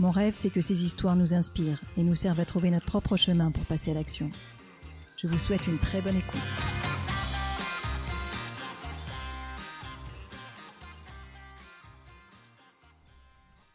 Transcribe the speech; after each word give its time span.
Mon 0.00 0.10
rêve, 0.10 0.34
c'est 0.34 0.50
que 0.50 0.60
ces 0.60 0.82
histoires 0.82 1.14
nous 1.14 1.34
inspirent 1.34 1.80
et 1.96 2.02
nous 2.02 2.16
servent 2.16 2.40
à 2.40 2.44
trouver 2.44 2.70
notre 2.70 2.86
propre 2.86 3.16
chemin 3.16 3.52
pour 3.52 3.64
passer 3.64 3.92
à 3.92 3.94
l'action. 3.94 4.28
Je 5.16 5.28
vous 5.28 5.38
souhaite 5.38 5.66
une 5.68 5.78
très 5.78 6.00
bonne 6.00 6.16
écoute. 6.16 6.40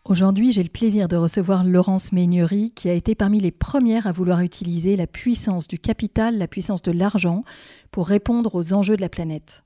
Aujourd'hui, 0.03 0.51
j'ai 0.51 0.63
le 0.63 0.69
plaisir 0.69 1.07
de 1.07 1.15
recevoir 1.15 1.63
Laurence 1.63 2.11
Meignery, 2.11 2.71
qui 2.71 2.89
a 2.89 2.93
été 2.93 3.15
parmi 3.15 3.39
les 3.39 3.51
premières 3.51 4.07
à 4.07 4.11
vouloir 4.11 4.41
utiliser 4.41 4.97
la 4.97 5.07
puissance 5.07 5.67
du 5.67 5.79
capital, 5.79 6.37
la 6.37 6.47
puissance 6.47 6.81
de 6.81 6.91
l'argent, 6.91 7.43
pour 7.91 8.07
répondre 8.07 8.55
aux 8.55 8.73
enjeux 8.73 8.97
de 8.97 9.01
la 9.01 9.09
planète. 9.09 9.63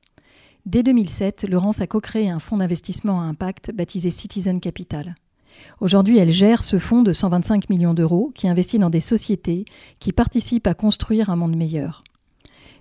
Dès 0.65 0.83
2007, 0.83 1.47
Laurence 1.49 1.81
a 1.81 1.87
co-créé 1.87 2.29
un 2.29 2.39
fonds 2.39 2.57
d'investissement 2.57 3.21
à 3.21 3.23
impact 3.23 3.71
baptisé 3.73 4.11
Citizen 4.11 4.59
Capital. 4.59 5.15
Aujourd'hui, 5.79 6.17
elle 6.17 6.31
gère 6.31 6.63
ce 6.63 6.79
fonds 6.79 7.03
de 7.03 7.13
125 7.13 7.69
millions 7.69 7.93
d'euros 7.93 8.31
qui 8.35 8.47
investit 8.47 8.79
dans 8.79 8.89
des 8.89 8.99
sociétés 8.99 9.65
qui 9.99 10.11
participent 10.13 10.67
à 10.67 10.73
construire 10.73 11.29
un 11.29 11.35
monde 11.35 11.55
meilleur. 11.55 12.03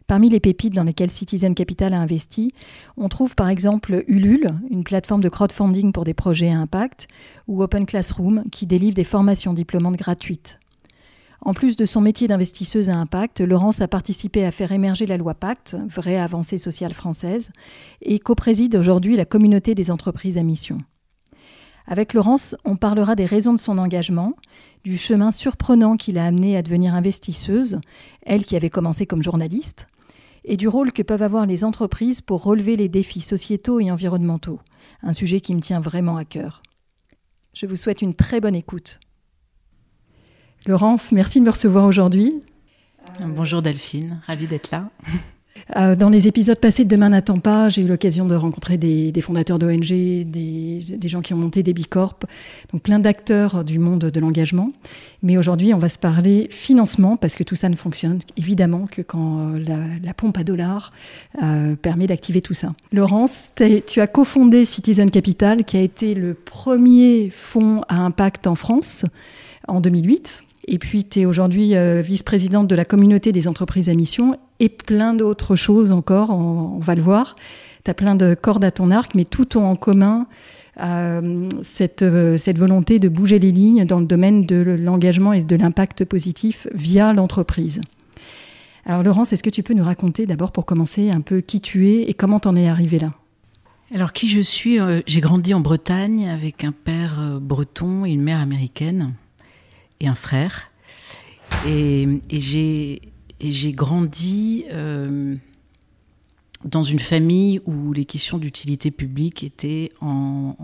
Parmi 0.07 0.29
les 0.29 0.41
pépites 0.41 0.75
dans 0.75 0.85
lesquelles 0.85 1.11
Citizen 1.11 1.55
Capital 1.55 1.95
a 1.95 2.01
investi, 2.01 2.53
on 2.97 3.09
trouve 3.09 3.35
par 3.35 3.49
exemple 3.49 4.05
Ulule, 4.09 4.51
une 4.71 4.85
plateforme 4.85 5.23
de 5.23 5.29
crowdfunding 5.29 5.93
pour 5.93 6.05
des 6.05 6.15
projets 6.15 6.51
à 6.51 6.59
impact, 6.59 7.09
ou 7.49 7.63
Open 7.63 7.87
Classroom, 7.87 8.45
qui 8.51 8.67
délivre 8.67 8.95
des 8.95 9.05
formations 9.05 9.55
diplômantes 9.55 9.97
gratuites. 9.97 10.59
En 11.45 11.55
plus 11.55 11.77
de 11.77 11.87
son 11.87 12.01
métier 12.01 12.29
d'investisseuse 12.29 12.89
à 12.89 12.97
impact, 12.97 13.41
Laurence 13.41 13.81
a 13.81 13.89
participé 13.89 14.45
à 14.45 14.53
faire 14.53 14.71
émerger 14.71 15.07
la 15.07 15.17
loi 15.17 15.35
Pacte, 15.35 15.77
vraie 15.89 16.19
avancée 16.19 16.59
sociale 16.59 16.95
française, 16.95 17.51
et 18.01 18.21
co-préside 18.21 18.77
aujourd'hui 18.77 19.17
la 19.17 19.25
communauté 19.25 19.75
des 19.75 19.91
entreprises 19.91 20.39
à 20.39 20.45
mission. 20.45 20.79
Avec 21.87 22.15
Laurence, 22.15 22.57
on 22.65 22.77
parlera 22.77 23.15
des 23.15 23.27
raisons 23.27 23.53
de 23.53 23.59
son 23.59 23.79
engagement, 23.79 24.35
du 24.85 24.97
chemin 24.97 25.31
surprenant 25.31 25.97
qui 25.97 26.13
l'a 26.13 26.27
amenée 26.27 26.57
à 26.57 26.63
devenir 26.63 26.95
investisseuse, 26.95 27.81
elle 28.25 28.45
qui 28.45 28.57
avait 28.57 28.71
commencé 28.71 29.07
comme 29.07 29.23
journaliste, 29.23 29.89
et 30.45 30.57
du 30.57 30.69
rôle 30.69 30.93
que 30.93 31.03
peuvent 31.03 31.23
avoir 31.23 31.47
les 31.47 31.65
entreprises 31.65 32.21
pour 32.21 32.43
relever 32.43 32.77
les 32.77 32.89
défis 32.89 33.21
sociétaux 33.21 33.81
et 33.81 33.91
environnementaux, 33.91 34.61
un 35.03 35.13
sujet 35.13 35.41
qui 35.41 35.55
me 35.55 35.61
tient 35.61 35.81
vraiment 35.81 36.17
à 36.17 36.25
cœur. 36.25 36.63
Je 37.55 37.67
vous 37.67 37.77
souhaite 37.77 38.03
une 38.03 38.15
très 38.15 38.41
bonne 38.41 38.57
écoute. 38.57 38.99
Laurence, 40.67 41.13
merci 41.13 41.41
de 41.41 41.45
me 41.45 41.51
recevoir 41.51 41.87
aujourd'hui. 41.87 42.33
Bonjour 43.27 43.63
Delphine, 43.63 44.23
ravie 44.27 44.47
d'être 44.47 44.71
là. 44.71 44.91
Euh, 45.77 45.97
dans 45.97 46.09
les 46.09 46.29
épisodes 46.29 46.59
passés 46.59 46.85
de 46.85 46.89
Demain 46.89 47.11
n'attend 47.11 47.39
pas, 47.39 47.69
j'ai 47.69 47.83
eu 47.83 47.87
l'occasion 47.87 48.27
de 48.27 48.35
rencontrer 48.35 48.77
des, 48.77 49.13
fondateurs 49.21 49.59
d'ONG, 49.59 49.87
des, 49.87 50.81
gens 51.05 51.23
qui 51.23 51.33
ont 51.33 51.39
monté 51.39 51.63
des 51.63 51.73
Bicorp, 51.73 52.19
donc 52.73 52.83
plein 52.83 52.99
d'acteurs 52.99 53.65
du 53.65 53.79
monde 53.79 54.01
de 54.07 54.21
l'engagement. 54.21 54.71
Mais 55.23 55.39
aujourd'hui, 55.39 55.73
on 55.73 55.79
va 55.79 55.89
se 55.89 55.99
parler 55.99 56.49
financement, 56.51 57.17
parce 57.17 57.35
que 57.35 57.45
tout 57.45 57.55
ça 57.55 57.69
ne 57.69 57.77
fonctionne 57.77 58.19
évidemment 58.37 58.87
que 58.87 59.03
quand 59.03 59.55
euh, 59.55 59.99
la, 60.03 60.15
pompe 60.15 60.37
à 60.37 60.45
dollars 60.45 60.93
euh, 61.43 61.75
permet 61.77 62.07
d'activer 62.07 62.43
tout 62.43 62.55
ça. 62.55 62.75
Laurence, 62.93 63.53
tu 63.87 64.01
as 64.01 64.07
cofondé 64.07 64.65
Citizen 64.65 65.11
Capital, 65.11 65.65
qui 65.65 65.77
a 65.77 65.81
été 65.81 66.15
le 66.15 66.35
premier 66.35 67.31
fonds 67.31 67.83
à 67.89 67.97
impact 67.97 68.47
en 68.47 68.55
France 68.55 69.07
en 69.69 69.81
2008. 69.81 70.43
Et 70.69 70.79
puis, 70.79 71.05
tu 71.05 71.21
es 71.21 71.27
aujourd'hui 71.27 71.75
euh, 71.75 72.03
vice-présidente 72.03 72.69
de 72.69 72.75
la 72.75 72.85
communauté 72.85 73.33
des 73.33 73.49
entreprises 73.49 73.89
à 73.89 73.95
mission 73.95 74.39
et 74.61 74.69
plein 74.69 75.15
d'autres 75.15 75.57
choses 75.57 75.91
encore, 75.91 76.31
on, 76.31 76.79
va 76.79 76.95
le 76.95 77.03
voir. 77.03 77.37
Tu 77.85 77.91
as 77.91 77.95
plein 77.95 78.15
de 78.15 78.35
cordes 78.35 78.65
à 78.65 78.71
ton 78.71 78.91
arc, 78.93 79.15
mais 79.15 79.25
tout 79.25 79.59
en 79.59 79.75
commun 79.75 80.27
euh, 80.81 81.49
cette, 81.63 82.03
euh, 82.03 82.39
cette 82.39 82.59
volonté 82.59 83.01
de 83.01 83.09
bouger 83.09 83.41
les 83.41 83.51
lignes 83.51 83.85
dans 83.85 83.99
le 83.99 84.07
domaine 84.07 84.47
de 84.47 84.57
l'engagement 84.57 85.33
et 85.33 85.43
de 85.43 85.57
l'impact 85.57 86.05
positif 86.05 86.69
via 86.73 87.13
l'entreprise. 87.13 87.81
Alors 88.87 89.03
Laurence, 89.03 89.33
est-ce 89.33 89.43
que 89.43 89.51
tu 89.51 89.65
peux 89.65 89.75
nous 89.75 89.85
raconter 89.85 90.27
d'abord 90.27 90.53
pour 90.53 90.65
commencer 90.65 91.11
un 91.11 91.21
peu 91.21 91.41
qui 91.41 91.61
tu 91.61 91.89
es 91.89 92.03
et 92.09 92.15
comment 92.15 92.41
t'en 92.41 92.57
es 92.57 92.69
arrivé 92.69 92.99
là? 92.99 93.13
Alors 93.95 94.13
qui 94.13 94.27
je 94.27 94.41
suis? 94.41 94.79
J'ai 95.07 95.21
grandi 95.21 95.55
en 95.55 95.61
Bretagne 95.61 96.29
avec 96.29 96.65
un 96.65 96.73
père 96.73 97.39
breton 97.41 98.07
et 98.07 98.13
une 98.13 98.23
mère 98.23 98.41
américaine 98.41 99.13
et 100.03 100.09
un 100.09 100.15
frère. 100.15 100.71
Et, 101.67 102.21
j'ai 103.41 103.73
grandi 103.73 104.65
euh, 104.71 105.35
dans 106.65 106.83
une 106.83 106.99
famille 106.99 107.61
où 107.67 107.93
les 107.93 108.05
questions 108.05 108.39
d'utilité 108.39 108.91
publique 108.91 109.43
étaient 109.43 109.91
en, 110.01 110.57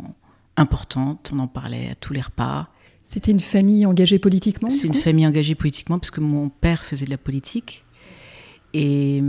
importantes. 0.57 1.31
On 1.33 1.39
en 1.39 1.49
parlait 1.49 1.89
à 1.91 1.95
tous 1.95 2.13
les 2.13 2.21
repas. 2.21 2.69
C'était 3.03 3.33
une 3.33 3.41
famille 3.41 3.87
engagée 3.87 4.19
politiquement 4.19 4.69
C'est 4.69 4.87
une 4.87 4.95
famille 4.95 5.27
engagée 5.27 5.55
politiquement 5.55 5.99
parce 5.99 6.11
que 6.11 6.21
mon 6.21 6.51
père 6.51 6.83
faisait 6.83 7.07
de 7.07 7.11
la 7.11 7.19
politique. 7.19 7.83
Et, 8.75 9.23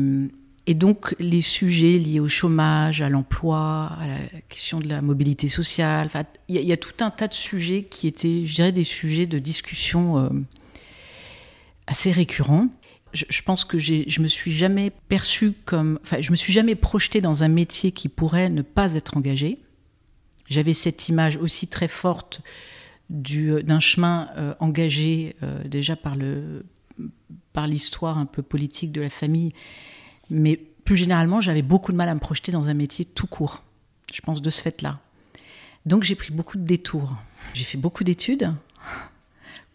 et 0.69 0.75
donc, 0.75 1.15
les 1.17 1.41
sujets 1.41 1.97
liés 1.97 2.19
au 2.19 2.29
chômage, 2.29 3.01
à 3.01 3.09
l'emploi, 3.09 3.91
à 3.99 4.05
la 4.05 4.41
question 4.49 4.79
de 4.79 4.87
la 4.87 5.01
mobilité 5.01 5.47
sociale, 5.47 6.11
il 6.47 6.61
y, 6.61 6.71
a 6.71 6.77
tout 6.77 7.03
un 7.03 7.09
tas 7.09 7.27
de 7.27 7.33
sujets 7.33 7.85
qui 7.85 8.05
étaient, 8.05 8.45
je 8.45 8.53
dirais, 8.53 8.71
des 8.71 8.83
sujets 8.83 9.25
de 9.25 9.39
discussion 9.39 10.19
euh, 10.19 10.29
assez 11.87 12.11
récurrents. 12.11 12.67
Je, 13.13 13.41
pense 13.41 13.65
que 13.65 13.79
je 13.79 14.21
me 14.21 14.27
suis 14.27 14.51
jamais 14.51 14.91
perçue 14.91 15.53
comme, 15.65 15.97
enfin, 16.03 16.21
je 16.21 16.29
me 16.29 16.35
suis 16.35 16.53
jamais 16.53 16.75
projetée 16.75 17.19
dans 17.19 17.43
un 17.43 17.47
métier 17.47 17.91
qui 17.91 18.07
pourrait 18.07 18.49
ne 18.49 18.61
pas 18.61 18.93
être 18.93 19.17
engagé. 19.17 19.57
J'avais 20.45 20.75
cette 20.75 21.09
image 21.09 21.37
aussi 21.37 21.65
très 21.65 21.87
forte 21.87 22.41
d'un 23.09 23.79
chemin 23.79 24.29
euh, 24.37 24.53
engagé 24.59 25.35
euh, 25.41 25.63
déjà 25.63 25.95
par 25.95 26.15
le 26.15 26.63
par 27.53 27.65
l'histoire 27.65 28.19
un 28.19 28.27
peu 28.27 28.43
politique 28.43 28.91
de 28.91 29.01
la 29.01 29.09
famille 29.09 29.53
mais 30.29 30.57
plus 30.57 30.95
généralement, 30.95 31.41
j'avais 31.41 31.61
beaucoup 31.61 31.91
de 31.91 31.97
mal 31.97 32.09
à 32.09 32.15
me 32.15 32.19
projeter 32.19 32.51
dans 32.51 32.67
un 32.67 32.73
métier 32.73 33.05
tout 33.05 33.27
court. 33.27 33.63
Je 34.13 34.21
pense 34.21 34.41
de 34.41 34.49
ce 34.49 34.61
fait-là. 34.61 34.99
Donc 35.85 36.03
j'ai 36.03 36.15
pris 36.15 36.31
beaucoup 36.31 36.57
de 36.57 36.63
détours. 36.63 37.15
J'ai 37.53 37.63
fait 37.63 37.77
beaucoup 37.77 38.03
d'études 38.03 38.53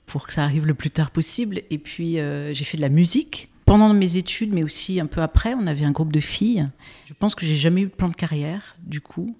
pour 0.06 0.26
que 0.26 0.32
ça 0.32 0.44
arrive 0.44 0.66
le 0.66 0.74
plus 0.74 0.90
tard 0.90 1.10
possible. 1.10 1.62
Et 1.70 1.78
puis 1.78 2.18
euh, 2.18 2.52
j'ai 2.52 2.64
fait 2.64 2.76
de 2.76 2.82
la 2.82 2.88
musique. 2.88 3.48
Pendant 3.64 3.92
mes 3.94 4.16
études, 4.16 4.52
mais 4.52 4.62
aussi 4.62 5.00
un 5.00 5.06
peu 5.06 5.22
après, 5.22 5.54
on 5.54 5.66
avait 5.66 5.86
un 5.86 5.90
groupe 5.90 6.12
de 6.12 6.20
filles. 6.20 6.68
Je 7.06 7.14
pense 7.14 7.34
que 7.34 7.46
j'ai 7.46 7.56
jamais 7.56 7.80
eu 7.80 7.86
de 7.86 7.90
plan 7.90 8.08
de 8.08 8.14
carrière, 8.14 8.76
du 8.82 9.00
coup. 9.00 9.36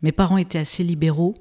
Mes 0.00 0.12
parents 0.12 0.38
étaient 0.38 0.58
assez 0.58 0.82
libéraux 0.82 1.34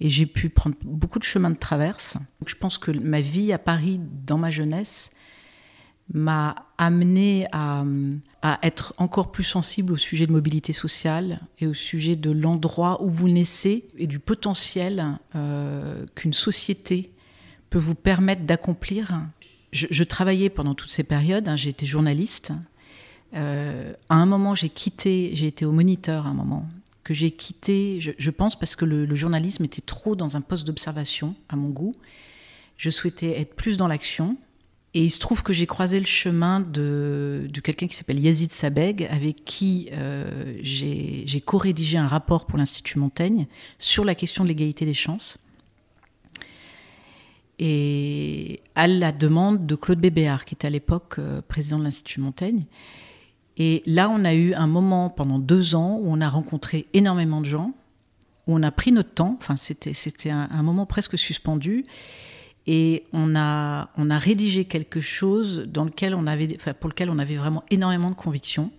et 0.00 0.08
j'ai 0.08 0.26
pu 0.26 0.50
prendre 0.50 0.76
beaucoup 0.82 1.18
de 1.18 1.24
chemins 1.24 1.50
de 1.50 1.56
traverse. 1.56 2.14
Donc 2.40 2.48
je 2.48 2.54
pense 2.54 2.78
que 2.78 2.92
ma 2.92 3.20
vie 3.20 3.52
à 3.52 3.58
Paris 3.58 4.00
dans 4.26 4.38
ma 4.38 4.50
jeunesse 4.50 5.12
m'a 6.12 6.66
amené 6.76 7.46
à, 7.52 7.84
être 8.62 8.94
encore 8.98 9.32
plus 9.32 9.44
sensible 9.44 9.92
au 9.92 9.96
sujet 9.96 10.26
de 10.26 10.32
mobilité 10.32 10.72
sociale 10.72 11.40
et 11.58 11.66
au 11.66 11.74
sujet 11.74 12.14
de 12.14 12.30
l'endroit 12.30 13.02
où 13.02 13.08
vous 13.08 13.28
naissez 13.28 13.86
et 13.96 14.06
du 14.06 14.18
potentiel 14.18 15.18
euh, 15.34 16.04
qu'une 16.14 16.34
société 16.34 17.10
peut 17.70 17.78
vous 17.78 17.94
permettre 17.94 18.42
d'accomplir. 18.42 19.22
Je, 19.72 20.04
travaillais 20.04 20.50
pendant 20.50 20.74
toutes 20.74 20.90
ces 20.90 21.02
périodes, 21.02 21.48
hein, 21.48 21.56
j'ai 21.56 21.70
été 21.70 21.86
journaliste. 21.86 22.52
Euh, 23.34 23.92
à 24.08 24.14
un 24.14 24.26
moment, 24.26 24.54
j'ai 24.54 24.68
quitté, 24.68 25.30
j'ai 25.32 25.48
été 25.48 25.64
au 25.64 25.72
moniteur 25.72 26.26
à 26.26 26.28
un 26.28 26.34
moment, 26.34 26.68
que 27.02 27.14
j'ai 27.14 27.32
quitté, 27.32 27.98
je, 28.00 28.30
pense, 28.30 28.56
parce 28.56 28.76
que 28.76 28.84
le 28.84 29.14
journalisme 29.16 29.64
était 29.64 29.82
trop 29.82 30.14
dans 30.14 30.36
un 30.36 30.42
poste 30.42 30.66
d'observation, 30.66 31.34
à 31.48 31.56
mon 31.56 31.70
goût. 31.70 31.96
Je 32.76 32.90
souhaitais 32.90 33.40
être 33.40 33.54
plus 33.54 33.76
dans 33.76 33.88
l'action. 33.88 34.36
Et 34.96 35.02
il 35.02 35.10
se 35.10 35.18
trouve 35.18 35.42
que 35.42 35.52
j'ai 35.52 35.66
croisé 35.66 35.98
le 35.98 36.06
chemin 36.06 36.60
de, 36.60 37.50
quelqu'un 37.64 37.88
qui 37.88 37.96
s'appelle 37.96 38.20
Yazid 38.20 38.52
Sabeg, 38.52 39.08
avec 39.10 39.44
qui 39.44 39.88
euh, 39.92 40.56
j'ai 40.62 41.42
co-rédigé 41.44 41.98
un 41.98 42.06
rapport 42.06 42.46
pour 42.46 42.58
l'Institut 42.58 43.00
Montaigne 43.00 43.48
sur 43.78 44.04
la 44.04 44.14
question 44.14 44.44
de 44.44 44.48
l'égalité 44.48 44.84
des 44.84 44.94
chances. 44.94 45.38
Et 47.58 48.60
à 48.76 48.86
la 48.86 49.10
demande 49.10 49.66
de 49.66 49.74
Claude 49.74 50.00
Bébéard, 50.00 50.44
qui 50.44 50.54
était 50.54 50.68
à 50.68 50.70
l'époque 50.70 51.16
euh, 51.18 51.42
président 51.42 51.80
de 51.80 51.84
l'Institut 51.84 52.20
Montaigne. 52.20 52.62
Et 53.56 53.82
là, 53.86 54.08
on 54.10 54.24
a 54.24 54.34
eu 54.34 54.54
un 54.54 54.66
moment 54.68 55.10
pendant 55.10 55.40
deux 55.40 55.74
ans 55.74 55.98
où 56.00 56.12
on 56.12 56.20
a 56.20 56.28
rencontré 56.28 56.86
énormément 56.92 57.40
de 57.40 57.46
gens, 57.46 57.72
où 58.46 58.54
on 58.54 58.62
a 58.62 58.70
pris 58.70 58.92
notre 58.92 59.12
temps. 59.12 59.36
Enfin, 59.40 59.56
c'était 59.56 60.30
un, 60.30 60.48
un, 60.50 60.62
moment 60.62 60.86
presque 60.86 61.18
suspendu. 61.18 61.84
Et 62.66 63.04
on 63.12 63.36
a, 63.36 63.90
on 63.96 64.10
a 64.10 64.18
rédigé 64.18 64.64
quelque 64.64 65.00
chose 65.00 65.64
dans 65.66 65.84
lequel 65.84 66.14
on 66.14 66.26
avait, 66.26 66.56
enfin, 66.56 66.72
pour 66.72 66.88
lequel 66.88 67.10
on 67.10 67.18
avait 67.18 67.36
vraiment 67.36 67.62
énormément 67.70 68.10
de 68.10 68.14
conviction. 68.14 68.72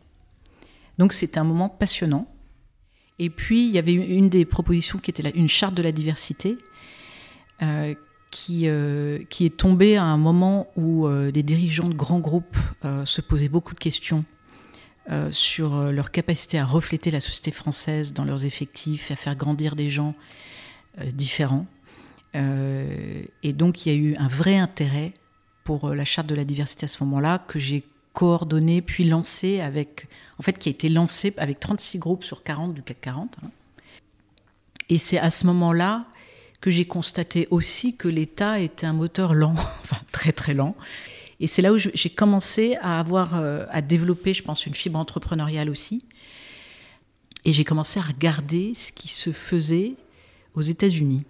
Donc 0.97 1.13
c'était 1.13 1.39
un 1.39 1.43
moment 1.43 1.69
passionnant. 1.69 2.27
Et 3.19 3.29
puis 3.29 3.65
il 3.67 3.71
y 3.71 3.77
avait 3.77 3.93
une 3.93 4.29
des 4.29 4.43
propositions 4.45 4.97
qui 4.97 5.11
était 5.11 5.29
une 5.29 5.47
charte 5.47 5.75
de 5.75 5.83
la 5.83 5.91
diversité, 5.91 6.57
euh, 7.61 7.93
qui, 8.31 8.67
euh, 8.67 9.23
qui 9.29 9.45
est 9.45 9.55
tombée 9.55 9.97
à 9.97 10.03
un 10.03 10.17
moment 10.17 10.67
où 10.75 11.05
euh, 11.05 11.31
les 11.31 11.43
dirigeants 11.43 11.87
de 11.87 11.93
grands 11.93 12.19
groupes 12.19 12.57
euh, 12.83 13.05
se 13.05 13.21
posaient 13.21 13.49
beaucoup 13.49 13.73
de 13.75 13.79
questions 13.79 14.25
euh, 15.11 15.31
sur 15.31 15.75
euh, 15.75 15.91
leur 15.91 16.11
capacité 16.11 16.59
à 16.59 16.65
refléter 16.65 17.11
la 17.11 17.21
société 17.21 17.51
française 17.51 18.13
dans 18.13 18.25
leurs 18.25 18.43
effectifs, 18.43 19.11
à 19.11 19.15
faire 19.15 19.35
grandir 19.35 19.75
des 19.75 19.89
gens 19.89 20.15
euh, 20.99 21.11
différents. 21.11 21.67
Euh, 22.35 23.23
et 23.43 23.53
donc 23.53 23.85
il 23.85 23.91
y 23.91 23.95
a 23.95 23.97
eu 23.97 24.15
un 24.17 24.27
vrai 24.27 24.57
intérêt 24.57 25.13
pour 25.63 25.85
euh, 25.85 25.95
la 25.95 26.05
charte 26.05 26.27
de 26.27 26.35
la 26.35 26.45
diversité 26.45 26.85
à 26.85 26.87
ce 26.87 27.03
moment-là 27.03 27.39
que 27.39 27.59
j'ai 27.59 27.83
coordonné 28.13 28.81
puis 28.81 29.03
lancé 29.03 29.59
avec, 29.59 30.07
en 30.39 30.43
fait, 30.43 30.57
qui 30.57 30.69
a 30.69 30.71
été 30.71 30.89
lancé 30.89 31.33
avec 31.37 31.59
36 31.59 31.99
groupes 31.99 32.23
sur 32.23 32.43
40 32.43 32.73
du 32.73 32.81
CAC 32.81 33.01
40. 33.01 33.37
Hein. 33.43 33.49
Et 34.89 34.97
c'est 34.97 35.17
à 35.17 35.29
ce 35.29 35.45
moment-là 35.47 36.05
que 36.61 36.71
j'ai 36.71 36.85
constaté 36.85 37.47
aussi 37.51 37.95
que 37.95 38.07
l'État 38.07 38.59
était 38.59 38.85
un 38.85 38.93
moteur 38.93 39.33
lent, 39.33 39.53
enfin 39.81 39.97
très 40.11 40.31
très 40.31 40.53
lent. 40.53 40.75
Et 41.39 41.47
c'est 41.47 41.61
là 41.61 41.73
où 41.73 41.77
j'ai 41.77 42.09
commencé 42.09 42.77
à 42.81 42.99
avoir, 42.99 43.35
euh, 43.35 43.65
à 43.69 43.81
développer, 43.81 44.33
je 44.33 44.41
pense, 44.41 44.65
une 44.65 44.73
fibre 44.73 44.97
entrepreneuriale 44.97 45.69
aussi. 45.69 46.05
Et 47.43 47.51
j'ai 47.51 47.65
commencé 47.65 47.99
à 47.99 48.03
regarder 48.03 48.73
ce 48.73 48.93
qui 48.93 49.09
se 49.09 49.31
faisait 49.31 49.93
aux 50.53 50.61
États-Unis. 50.61 51.23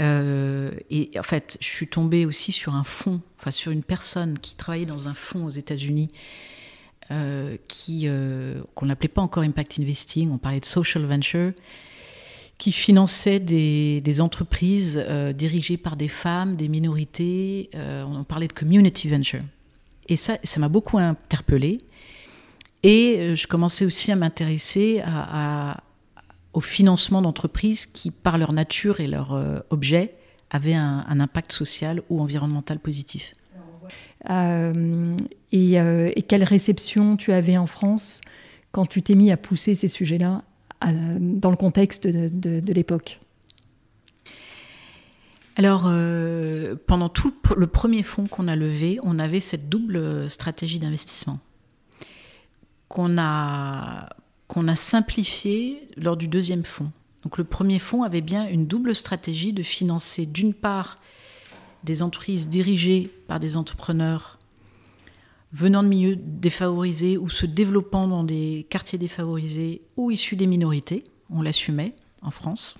Euh, 0.00 0.70
et 0.90 1.10
en 1.18 1.22
fait, 1.22 1.58
je 1.60 1.66
suis 1.66 1.86
tombée 1.86 2.24
aussi 2.24 2.52
sur 2.52 2.74
un 2.74 2.84
fonds, 2.84 3.20
enfin 3.38 3.50
sur 3.50 3.72
une 3.72 3.82
personne 3.82 4.38
qui 4.38 4.54
travaillait 4.54 4.86
dans 4.86 5.08
un 5.08 5.14
fonds 5.14 5.44
aux 5.44 5.50
États-Unis, 5.50 6.10
euh, 7.10 7.56
qui 7.68 8.02
euh, 8.04 8.62
qu'on 8.74 8.86
n'appelait 8.86 9.08
pas 9.08 9.22
encore 9.22 9.42
impact 9.42 9.78
investing, 9.78 10.30
on 10.30 10.38
parlait 10.38 10.60
de 10.60 10.64
social 10.64 11.04
venture, 11.04 11.52
qui 12.58 12.72
finançait 12.72 13.40
des, 13.40 14.20
entreprises 14.20 15.04
dirigées 15.34 15.76
par 15.76 15.96
des 15.96 16.08
femmes, 16.08 16.54
des 16.54 16.68
minorités. 16.68 17.70
on 17.74 18.22
parlait 18.22 18.46
de 18.46 18.52
community 18.52 19.08
venture. 19.08 19.42
Et 20.08 20.14
ça, 20.14 20.38
ça 20.44 20.60
m'a 20.60 20.68
beaucoup 20.68 20.98
interpellée. 20.98 21.78
Et 22.84 23.34
je 23.34 23.46
commençais 23.48 23.84
aussi 23.84 24.12
à 24.12 24.16
m'intéresser 24.16 25.02
à, 25.04 25.82
au 26.52 26.60
financement 26.60 27.22
d'entreprises 27.22 27.86
qui, 27.86 28.10
par 28.10 28.38
leur 28.38 28.52
nature 28.52 29.00
et 29.00 29.06
leur 29.06 29.32
euh, 29.32 29.60
objet, 29.70 30.14
avaient 30.50 30.74
un, 30.74 31.04
un, 31.08 31.20
impact 31.20 31.52
social 31.52 32.02
ou 32.10 32.20
environnemental 32.20 32.78
positif. 32.78 33.34
Euh, 34.30 35.16
et, 35.50 35.80
euh, 35.80 36.10
et, 36.14 36.22
quelle 36.22 36.44
réception 36.44 37.16
tu 37.16 37.32
avais 37.32 37.56
en 37.56 37.66
France 37.66 38.20
quand 38.70 38.86
tu 38.86 39.02
t'es 39.02 39.14
mis 39.14 39.32
à 39.32 39.36
pousser 39.36 39.74
ces 39.74 39.88
sujets-là 39.88 40.42
dans 41.20 41.50
le 41.50 41.56
contexte 41.56 42.06
de, 42.06 42.28
de, 42.28 42.60
de 42.60 42.72
l'époque? 42.72 43.20
Alors, 45.56 45.84
euh, 45.86 46.76
pendant 46.86 47.08
tout 47.08 47.34
le 47.56 47.66
premier 47.66 48.02
fonds 48.02 48.26
qu'on 48.26 48.48
a 48.48 48.56
levé, 48.56 48.98
on 49.02 49.18
avait 49.18 49.40
cette 49.40 49.68
double 49.68 50.30
stratégie 50.30 50.78
d'investissement 50.78 51.40
qu'on 52.92 53.16
a, 53.16 54.10
qu'on 54.52 54.68
a 54.68 54.76
simplifié 54.76 55.88
lors 55.96 56.18
du 56.18 56.28
deuxième 56.28 56.64
fonds. 56.64 56.90
Donc, 57.22 57.38
le 57.38 57.44
premier 57.44 57.78
fonds 57.78 58.02
avait 58.02 58.20
bien 58.20 58.46
une 58.46 58.66
double 58.66 58.94
stratégie 58.94 59.54
de 59.54 59.62
financer 59.62 60.26
d'une 60.26 60.52
part 60.52 60.98
des 61.84 62.02
entreprises 62.02 62.50
dirigées 62.50 63.10
par 63.28 63.40
des 63.40 63.56
entrepreneurs 63.56 64.38
venant 65.54 65.82
de 65.82 65.88
milieux 65.88 66.16
défavorisés 66.16 67.16
ou 67.16 67.30
se 67.30 67.46
développant 67.46 68.06
dans 68.06 68.24
des 68.24 68.66
quartiers 68.68 68.98
défavorisés 68.98 69.80
ou 69.96 70.10
issus 70.10 70.36
des 70.36 70.46
minorités. 70.46 71.02
On 71.30 71.40
l'assumait 71.40 71.94
en 72.20 72.30
France. 72.30 72.74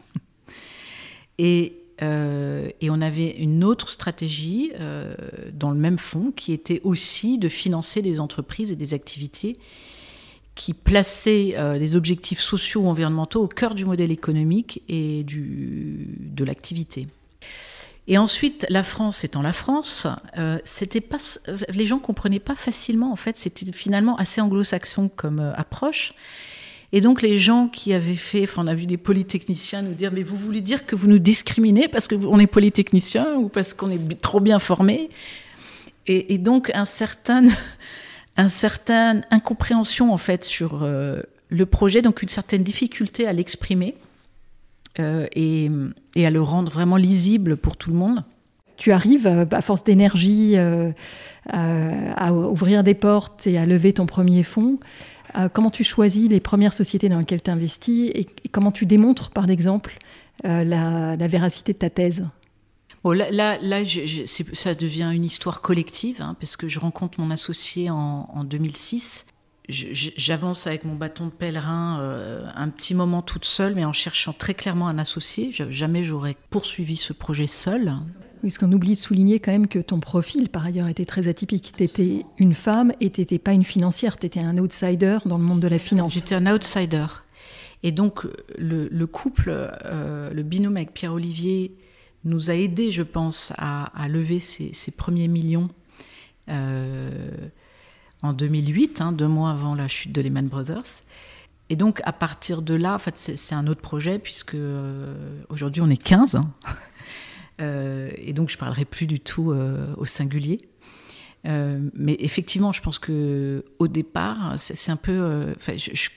Et 1.39 1.79
euh, 2.03 2.69
et 2.81 2.91
on 2.91 3.01
avait 3.01 3.31
une 3.31 3.63
autre 3.65 3.89
stratégie 3.89 4.73
euh, 4.81 5.15
dans 5.53 5.71
le 5.71 5.79
même 5.79 5.99
fonds 5.99 6.33
qui 6.33 6.53
était 6.53 6.81
aussi 6.85 7.39
de 7.39 7.49
financer 7.49 8.03
des 8.03 8.19
entreprises 8.19 8.73
et 8.73 8.77
des 8.77 8.93
activités 8.93 9.57
qui 10.55 10.75
plaçaient 10.75 11.55
euh, 11.57 11.79
les 11.79 11.97
objectifs 11.97 12.41
sociaux 12.41 12.83
ou 12.83 12.89
environnementaux 12.89 13.43
au 13.43 13.49
cœur 13.49 13.75
du 13.75 13.85
modèle 13.85 14.13
économique 14.13 14.83
et 14.89 15.25
du, 15.25 16.09
de 16.19 16.45
l'activité. 16.45 17.09
Et 18.09 18.19
ensuite, 18.19 18.67
la 18.69 18.83
France 18.83 19.25
étant 19.25 19.43
la 19.43 19.53
France, 19.53 20.07
euh, 20.37 20.59
pas, 21.09 21.17
les 21.73 21.87
gens 21.87 21.99
comprenaient 21.99 22.41
pas 22.41 22.57
facilement. 22.57 23.13
En 23.13 23.17
fait, 23.17 23.37
c'était 23.37 23.71
finalement 23.73 24.17
assez 24.17 24.41
anglo-saxon 24.41 25.09
comme 25.15 25.39
euh, 25.39 25.55
approche. 25.55 26.13
Et 26.95 27.01
donc 27.01 27.23
les 27.23 27.39
gens 27.39 27.69
qui 27.69 27.95
avaient 27.95 28.17
fait, 28.17 28.43
enfin 28.43 28.65
on 28.65 28.67
a 28.67 28.75
vu 28.75 28.85
des 28.85 28.99
polytechniciens 28.99 29.81
nous 29.81 29.95
dire, 29.95 30.13
mais 30.13 30.23
vous 30.23 30.37
voulez 30.37 30.61
dire 30.61 30.85
que 30.85 30.95
vous 30.95 31.07
nous 31.07 31.19
discriminez 31.19 31.89
parce 31.89 32.07
qu'on 32.07 32.39
est 32.39 32.47
polytechnicien 32.47 33.35
ou 33.37 33.49
parce 33.49 33.73
qu'on 33.73 33.91
est 33.91 34.21
trop 34.21 34.41
bien 34.41 34.59
formé 34.59 35.09
et, 36.07 36.39
donc 36.39 36.71
un 36.75 36.85
certain, 36.85 37.47
un 38.37 38.49
certain 38.49 39.23
incompréhension 39.31 40.13
en 40.13 40.19
fait 40.19 40.45
sur 40.45 40.83
euh, 40.83 41.23
le 41.49 41.67
projet, 41.67 42.03
donc 42.03 42.23
une 42.23 42.29
certaine 42.29 42.63
difficulté 42.63 43.27
à 43.27 43.33
l'exprimer 43.33 43.95
euh, 44.99 45.27
et, 45.35 45.71
à 46.17 46.31
le 46.31 46.43
rendre 46.43 46.73
vraiment 46.73 46.97
lisible 46.97 47.57
pour 47.57 47.77
tout 47.77 47.91
le 47.91 47.97
monde. 47.97 48.25
Tu 48.77 48.91
arrives 48.91 49.27
à 49.27 49.61
force 49.61 49.85
d'énergie 49.85 50.57
euh, 51.53 52.13
à 52.17 52.33
ouvrir 52.33 52.85
des 52.85 52.95
portes 52.95 53.49
et 53.49 53.59
à 53.59 53.67
lever 53.67 53.93
ton 53.93 54.07
premier 54.07 54.45
fonds. 54.45 54.79
Euh, 55.37 55.49
comment 55.53 55.71
tu 55.71 55.83
choisis 55.83 56.29
les 56.29 56.39
premières 56.39 56.73
sociétés 56.73 57.09
dans 57.09 57.19
lesquelles 57.19 57.43
tu 57.43 57.51
investis 57.51 58.13
et, 58.15 58.27
comment 58.53 58.71
tu 58.71 58.87
démontres, 58.87 59.31
par 59.31 59.51
exemple, 59.51 59.99
euh, 60.45 60.63
la, 60.63 61.27
véracité 61.27 61.73
de 61.73 61.79
ta 61.79 61.91
thèse? 61.91 62.25
Bon, 63.05 63.13
Là, 63.13 63.31
là, 63.31 63.59
là 63.61 63.85
je, 63.85 64.07
je, 64.07 64.23
ça 64.27 64.75
devient 64.75 65.11
une 65.15 65.25
histoire 65.25 65.61
collective, 65.61 66.21
hein, 66.21 66.37
parce 66.41 66.57
que 66.57 66.69
je 66.69 66.79
rencontre 66.81 67.21
mon 67.21 67.31
associé 67.31 67.91
en, 67.91 68.29
en 68.33 68.45
2006. 68.45 69.27
J'avance 69.69 70.67
avec 70.67 70.85
mon 70.85 70.97
bâton 70.97 71.27
de 71.27 71.31
pèlerin 71.31 72.01
euh, 72.01 72.45
un 72.57 72.69
petit 72.69 72.95
moment 72.95 73.23
toute 73.23 73.45
seule, 73.45 73.75
mais 73.77 73.85
en 73.85 73.93
cherchant 73.93 74.33
très 74.33 74.55
clairement 74.55 74.89
un 74.89 74.99
associé. 74.99 75.51
Jamais 75.53 76.03
j'aurais 76.03 76.37
poursuivi 76.51 76.97
ce 76.97 77.13
projet 77.13 77.47
seul. 77.47 77.95
Oui, 78.43 78.49
parce 78.49 78.59
qu'on 78.59 78.73
oublie 78.73 78.91
de 78.91 78.99
souligner 78.99 79.39
quand 79.39 79.53
même 79.53 79.69
que 79.69 79.79
ton 79.79 80.01
profil, 80.01 80.49
par 80.49 80.67
ailleurs, 80.67 80.89
était 80.89 81.05
très 81.05 81.29
atypique. 81.29 81.73
Tu 81.77 81.85
étais 81.85 82.27
une 82.39 82.55
femme 82.55 82.93
et 83.01 83.11
tu 83.11 83.21
n'étais 83.21 83.39
pas 83.39 83.53
une 83.53 83.63
financière, 83.63 84.19
tu 84.19 84.27
étais 84.27 84.41
un 84.41 84.59
outsider 84.59 85.19
dans 85.27 85.39
le 85.39 85.45
monde 85.45 85.61
de 85.61 85.69
la 85.69 85.79
finance. 85.79 86.13
J'étais 86.13 86.35
un 86.35 86.53
outsider. 86.53 87.07
Et 87.85 87.93
donc, 87.93 88.27
le, 88.59 88.89
le 88.91 89.07
couple, 89.07 89.53
euh, 89.85 90.33
le 90.33 90.43
binôme 90.43 90.77
avec 90.77 90.93
Pierre-Olivier, 90.93 91.77
nous 92.25 92.51
a 92.51 92.55
aidés, 92.55 92.91
je 92.91 93.03
pense, 93.03 93.53
à, 93.59 94.09
lever 94.09 94.39
ces, 94.39 94.91
premiers 94.91 95.29
millions 95.29 95.69
euh, 96.49 97.31
en 98.23 98.33
2008, 98.33 99.01
hein, 99.01 99.13
deux 99.13 99.29
mois 99.29 99.51
avant 99.51 99.75
la 99.75 99.89
chute 99.89 100.13
de 100.13 100.21
Lehman 100.21 100.49
Brothers. 100.49 101.03
Et 101.69 101.77
donc, 101.77 102.01
à 102.05 102.13
partir 102.13 102.63
de 102.63 102.75
là, 102.75 102.95
en 102.95 102.99
fait, 102.99 103.17
c'est 103.17 103.55
un 103.55 103.67
autre 103.67 103.81
projet, 103.81 104.19
puisque 104.19 104.55
euh, 104.55 105.43
aujourd'hui, 105.49 105.83
on 105.83 105.91
est 105.91 106.03
15. 106.03 106.37
Hein. 106.37 106.43
Euh, 107.61 108.11
et 108.17 108.33
donc 108.33 108.49
je 108.49 108.57
parlerai 108.57 108.87
plus 108.87 109.07
du 109.07 109.21
tout 109.21 109.55
au 109.97 110.05
singulier. 110.07 110.59
Mais 111.45 112.17
effectivement, 112.19 112.73
je 112.73 112.81
pense 112.81 112.99
que 112.99 113.65
au 113.79 113.89
départ, 113.89 114.55
c'est 114.57 114.91
un 114.91 114.97
peu. 114.97 115.55
Je, 115.69 116.09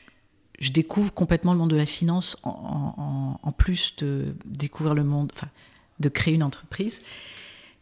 je, 0.59 0.71
découvre 0.71 1.13
complètement 1.13 1.51
le 1.51 1.59
monde 1.59 1.69
de 1.69 1.75
la 1.75 1.85
finance 1.85 2.37
en, 2.41 2.95
en, 2.97 3.39
en 3.47 3.51
plus 3.51 3.97
de 3.97 4.33
découvrir 4.45 4.95
le 4.95 5.03
monde, 5.03 5.33
enfin, 5.35 5.49
de 5.99 6.09
créer 6.09 6.33
une 6.33 6.43
entreprise. 6.43 7.01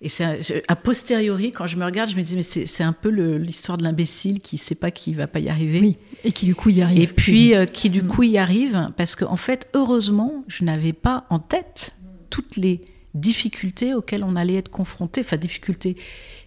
Et 0.02 0.10
c'est 0.10 0.64
a 0.68 0.76
posteriori, 0.76 1.54
quand 1.54 1.66
je 1.66 1.78
me 1.78 1.86
regarde, 1.86 2.10
je 2.10 2.18
me 2.18 2.24
dis 2.24 2.36
mais 2.36 2.44
c'est 2.44 2.84
un 2.84 2.92
peu 2.92 3.10
l'histoire 3.38 3.78
de 3.78 3.84
l'imbécile 3.84 4.42
qui 4.42 4.58
sait 4.58 4.76
pas 4.76 4.92
qu'il 4.92 5.16
va 5.16 5.28
pas 5.28 5.40
y 5.40 5.48
arriver. 5.48 5.80
Oui, 5.80 5.98
et 6.26 6.34
qui 6.34 6.46
du 6.46 6.56
coup 6.56 6.70
y 6.70 6.82
arrive. 6.82 7.02
Et 7.02 7.08
puis 7.08 7.56
euh, 7.56 7.66
qui 7.66 7.90
du 7.90 8.04
coup 8.04 8.24
y 8.24 8.38
arrive 8.38 8.92
parce 8.98 9.16
qu'en 9.16 9.32
en 9.32 9.36
fait, 9.38 9.70
heureusement, 9.74 10.44
je 10.50 10.66
n'avais 10.66 10.92
pas 10.92 11.26
en 11.30 11.40
tête 11.40 11.96
toutes 12.30 12.58
les 12.58 12.82
difficultés 13.14 13.94
auxquelles 13.94 14.26
on 14.26 14.36
allait 14.36 14.56
être 14.56 14.70
confronté, 14.70 15.22
enfin 15.22 15.38
difficultés 15.38 15.96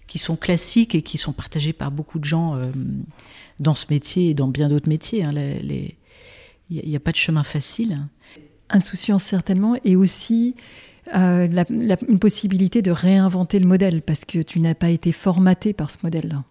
qui 0.06 0.18
sont 0.18 0.36
classiques 0.36 0.94
et 0.94 1.00
qui 1.00 1.16
sont 1.16 1.32
partagées 1.32 1.72
par 1.72 1.90
beaucoup 1.90 2.18
de 2.18 2.24
gens 2.24 2.56
euh, 2.56 2.70
dans 3.58 3.74
ce 3.74 3.86
métier 3.88 4.30
et 4.30 4.34
dans 4.34 4.48
bien 4.48 4.68
d'autres 4.68 4.88
métiers. 4.88 5.20
Il 5.20 5.24
hein, 5.24 5.32
n'y 6.70 6.94
a, 6.94 6.96
a, 6.96 7.00
pas 7.00 7.12
de 7.12 7.16
chemin 7.16 7.42
facile. 7.42 8.06
Insouciance 8.68 9.24
certainement, 9.24 9.76
et 9.84 9.96
aussi 9.96 10.56
euh, 11.14 11.48
une 11.70 12.18
possibilité 12.18 12.82
de 12.82 12.90
réinventer 12.90 13.58
le 13.58 13.66
modèle, 13.66 14.02
parce 14.02 14.24
que 14.24 14.40
tu 14.40 14.60
n'as 14.60 14.74
pas 14.74 14.90
été 14.90 15.12
formaté 15.12 15.72
par 15.72 15.90
ce 15.90 15.98
modèle-là. 16.02 16.44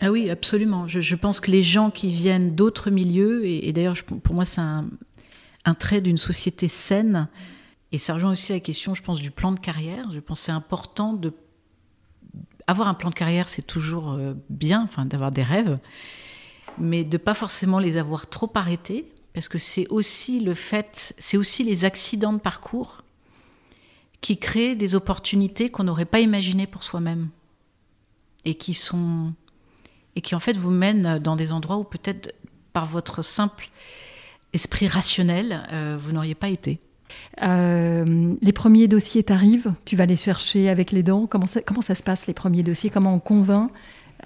Ah 0.00 0.10
oui, 0.10 0.30
absolument. 0.30 0.88
Je, 0.88 1.00
je, 1.00 1.14
pense 1.14 1.40
que 1.40 1.50
les 1.50 1.62
gens 1.62 1.90
qui 1.90 2.08
viennent 2.08 2.54
d'autres 2.54 2.90
milieux, 2.90 3.46
et, 3.46 3.72
d'ailleurs 3.72 3.96
pour 4.22 4.34
moi 4.34 4.46
c'est 4.46 4.62
un, 4.62 4.88
trait 5.78 6.00
d'une 6.00 6.16
société 6.16 6.68
saine. 6.68 7.28
Et 7.92 7.98
ça 7.98 8.14
rejoint 8.14 8.32
aussi 8.32 8.52
la 8.52 8.60
question, 8.60 8.94
je 8.94 9.02
pense, 9.02 9.20
du 9.20 9.30
plan 9.30 9.52
de 9.52 9.60
carrière. 9.60 10.10
Je 10.14 10.20
pense 10.20 10.40
que 10.40 10.46
c'est 10.46 10.52
important 10.52 11.12
de 11.12 11.32
avoir 12.66 12.88
un 12.88 12.94
plan 12.94 13.10
de 13.10 13.14
carrière, 13.14 13.48
c'est 13.48 13.66
toujours 13.66 14.12
euh, 14.12 14.34
bien, 14.48 14.84
enfin, 14.84 15.04
d'avoir 15.04 15.32
des 15.32 15.42
rêves, 15.42 15.78
mais 16.78 17.02
de 17.02 17.16
pas 17.16 17.34
forcément 17.34 17.80
les 17.80 17.96
avoir 17.96 18.28
trop 18.28 18.50
arrêtés, 18.54 19.10
parce 19.34 19.48
que 19.48 19.58
c'est 19.58 19.88
aussi 19.88 20.40
le 20.40 20.54
fait, 20.54 21.12
c'est 21.18 21.36
aussi 21.36 21.64
les 21.64 21.84
accidents 21.84 22.32
de 22.32 22.38
parcours 22.38 23.02
qui 24.20 24.36
créent 24.36 24.76
des 24.76 24.94
opportunités 24.94 25.70
qu'on 25.70 25.84
n'aurait 25.84 26.04
pas 26.04 26.20
imaginées 26.20 26.66
pour 26.66 26.82
soi-même 26.82 27.28
et 28.44 28.54
qui 28.54 28.74
sont 28.74 29.32
et 30.16 30.20
qui 30.20 30.34
en 30.34 30.40
fait 30.40 30.56
vous 30.56 30.70
mènent 30.70 31.18
dans 31.18 31.36
des 31.36 31.52
endroits 31.52 31.78
où 31.78 31.84
peut-être 31.84 32.34
par 32.72 32.86
votre 32.86 33.22
simple 33.22 33.70
esprit 34.52 34.88
rationnel 34.88 35.66
euh, 35.72 35.96
vous 36.00 36.12
n'auriez 36.12 36.34
pas 36.34 36.48
été. 36.48 36.80
Euh, 37.42 38.34
les 38.40 38.52
premiers 38.52 38.88
dossiers 38.88 39.22
t'arrivent, 39.22 39.72
tu 39.84 39.96
vas 39.96 40.06
les 40.06 40.16
chercher 40.16 40.68
avec 40.68 40.92
les 40.92 41.02
dents. 41.02 41.26
Comment 41.26 41.46
ça, 41.46 41.94
se 41.94 42.02
passe 42.02 42.26
les 42.26 42.34
premiers 42.34 42.62
dossiers? 42.62 42.90
Comment 42.90 43.14
on 43.14 43.18
convainc 43.18 43.70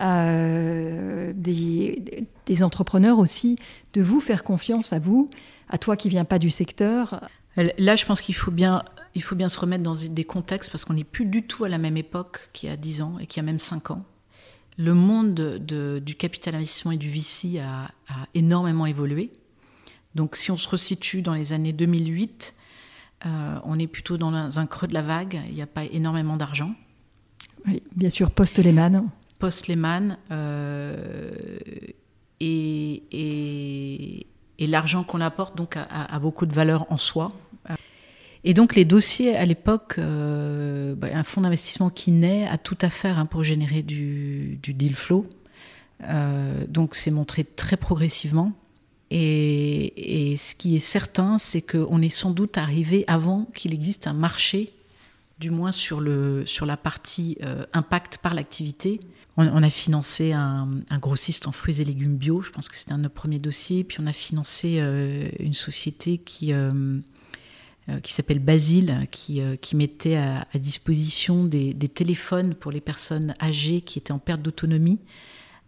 euh, 0.01 1.33
des, 1.35 2.27
des, 2.47 2.63
entrepreneurs 2.63 3.19
aussi 3.19 3.57
de 3.93 4.03
vous 4.03 4.21
faire 4.21 4.43
confiance 4.43 4.93
à 4.93 4.99
vous, 4.99 5.31
à 5.71 5.79
toi 5.79 5.97
qui 5.97 6.09
viens 6.09 6.25
pas 6.25 6.39
du 6.39 6.51
secteur? 6.51 7.29
Là, 7.57 7.97
je 7.97 8.05
pense 8.05 8.21
qu'il 8.21 8.35
faut 8.35 8.51
bien, 8.51 8.83
il 9.15 9.23
faut 9.23 9.37
bien 9.37 9.49
se 9.49 9.61
remettre 9.61 9.85
dans 9.85 9.95
des 9.95 10.25
contextes 10.25 10.71
parce 10.71 10.85
qu'on 10.85 10.95
n'est 10.95 11.05
plus 11.05 11.25
du 11.25 11.47
tout 11.47 11.65
à 11.65 11.69
la 11.69 11.79
même 11.79 11.97
époque 11.97 12.51
qu'il 12.53 12.69
y 12.69 12.73
a 12.73 12.77
10 12.77 13.03
ans 13.03 13.19
et 13.21 13.27
qu'il 13.27 13.41
y 13.41 13.45
a 13.45 13.47
même 13.47 13.61
5 13.61 13.93
ans. 13.93 14.05
Le 14.77 14.93
monde 14.93 15.35
de, 15.35 16.03
du 16.05 16.17
capital 16.17 16.57
investissement 16.57 16.91
et 16.91 16.97
du 16.97 17.09
VC 17.09 17.61
a, 17.61 17.85
a, 18.09 18.27
énormément 18.35 18.87
évolué. 18.87 19.31
Donc, 20.17 20.35
si 20.37 20.51
on 20.51 20.57
se 20.57 20.69
resitue 20.69 21.23
dans 21.23 21.35
les 21.35 21.53
années 21.53 21.73
2008, 21.73 22.55
euh, 23.27 23.59
on 23.65 23.79
est 23.79 23.87
plutôt 23.87 24.17
dans 24.17 24.59
un 24.59 24.67
creux 24.67 24.89
de 24.89 24.95
la 24.95 25.03
vague. 25.03 25.41
Il 25.49 25.55
n'y 25.55 25.63
a 25.63 25.67
pas 25.67 25.85
énormément 25.85 26.37
d'argent. 26.37 26.75
Oui, 27.67 27.83
bien 27.95 28.11
sûr, 28.11 28.31
post-Lehman. 28.31 29.09
Post-Lehman. 29.39 30.19
Euh, 30.31 31.31
et, 32.41 33.03
et, 33.13 34.27
et 34.65 34.67
l'argent 34.67 35.05
qu'on 35.05 35.21
apporte 35.21 35.57
donc 35.57 35.77
a, 35.77 36.19
beaucoup 36.19 36.47
de 36.47 36.53
valeur 36.53 36.91
en 36.91 36.97
soi. 36.97 37.33
Et 38.47 38.53
donc 38.53 38.75
les 38.75 38.85
dossiers 38.85 39.37
à 39.37 39.47
l'époque, 39.47 39.95
euh, 39.99 40.95
bah, 40.95 41.09
un 41.15 41.25
fonds 41.25 41.41
d'investissement 41.41 41.89
qui 41.89 42.11
naît 42.11 42.47
a 42.47 42.59
tout 42.59 42.77
à 42.83 42.91
faire 42.91 43.19
hein, 43.19 43.25
pour 43.25 43.43
générer 43.43 43.83
du, 43.83 44.59
deal 44.63 44.95
flow. 44.95 45.27
donc 46.69 46.95
c'est 46.95 47.11
montré 47.11 47.45
très 47.45 47.77
progressivement. 47.77 48.53
Et, 49.11 50.35
ce 50.37 50.55
qui 50.55 50.75
est 50.75 50.81
certain, 50.81 51.39
c'est 51.39 51.63
qu'on 51.63 52.03
est 52.03 52.09
sans 52.09 52.31
doute 52.31 52.59
arrivé 52.59 53.05
avant 53.07 53.47
qu'il 53.55 53.73
existe 53.73 54.09
un 54.09 54.13
marché, 54.13 54.73
du 55.39 55.51
moins 55.51 55.73
sur, 55.73 56.01
le, 56.01 56.45
sur 56.47 56.67
la 56.67 56.77
partie 56.77 57.39
euh, 57.45 57.65
impact 57.73 58.19
par 58.19 58.35
l'activité. 58.35 58.99
On, 59.37 59.63
a 59.63 59.71
financé 59.71 60.33
un, 60.33 60.69
grossiste 61.01 61.49
en 61.49 61.53
fruits 61.53 61.81
et 61.81 61.85
légumes 61.85 62.17
bio, 62.17 62.41
je 62.41 62.51
pense 62.51 62.69
que 62.69 62.77
c'était 62.77 62.93
un 62.93 62.99
de 62.99 63.05
nos 63.05 63.09
premiers 63.09 63.41
dossiers. 63.41 63.83
Puis 63.83 63.99
on 64.01 64.07
a 64.07 64.13
financé 64.13 64.77
euh, 64.79 65.29
une 65.41 65.55
société 65.55 66.19
qui, 66.19 66.53
euh, 66.53 67.01
qui 68.05 68.13
s'appelle 68.13 68.39
Basile, 68.39 69.09
qui, 69.11 69.43
qui 69.61 69.75
mettait 69.75 70.17
à, 70.17 70.47
disposition 70.55 71.45
des, 71.45 71.75
des, 71.75 71.89
téléphones 71.89 72.55
pour 72.55 72.71
les 72.71 72.81
personnes 72.81 73.35
âgées 73.43 73.81
qui 73.81 73.99
étaient 73.99 74.13
en 74.13 74.21
perte 74.21 74.41
d'autonomie. 74.41 75.01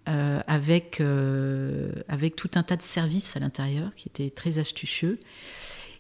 Euh, 0.08 0.40
avec, 0.46 1.00
euh, 1.00 1.90
avec 2.06 2.36
tout 2.36 2.50
un 2.54 2.62
tas 2.62 2.76
de 2.76 2.82
services 2.82 3.36
à 3.36 3.40
l'intérieur 3.40 3.92
qui 3.96 4.08
étaient 4.08 4.30
très 4.30 4.58
astucieux. 4.58 5.18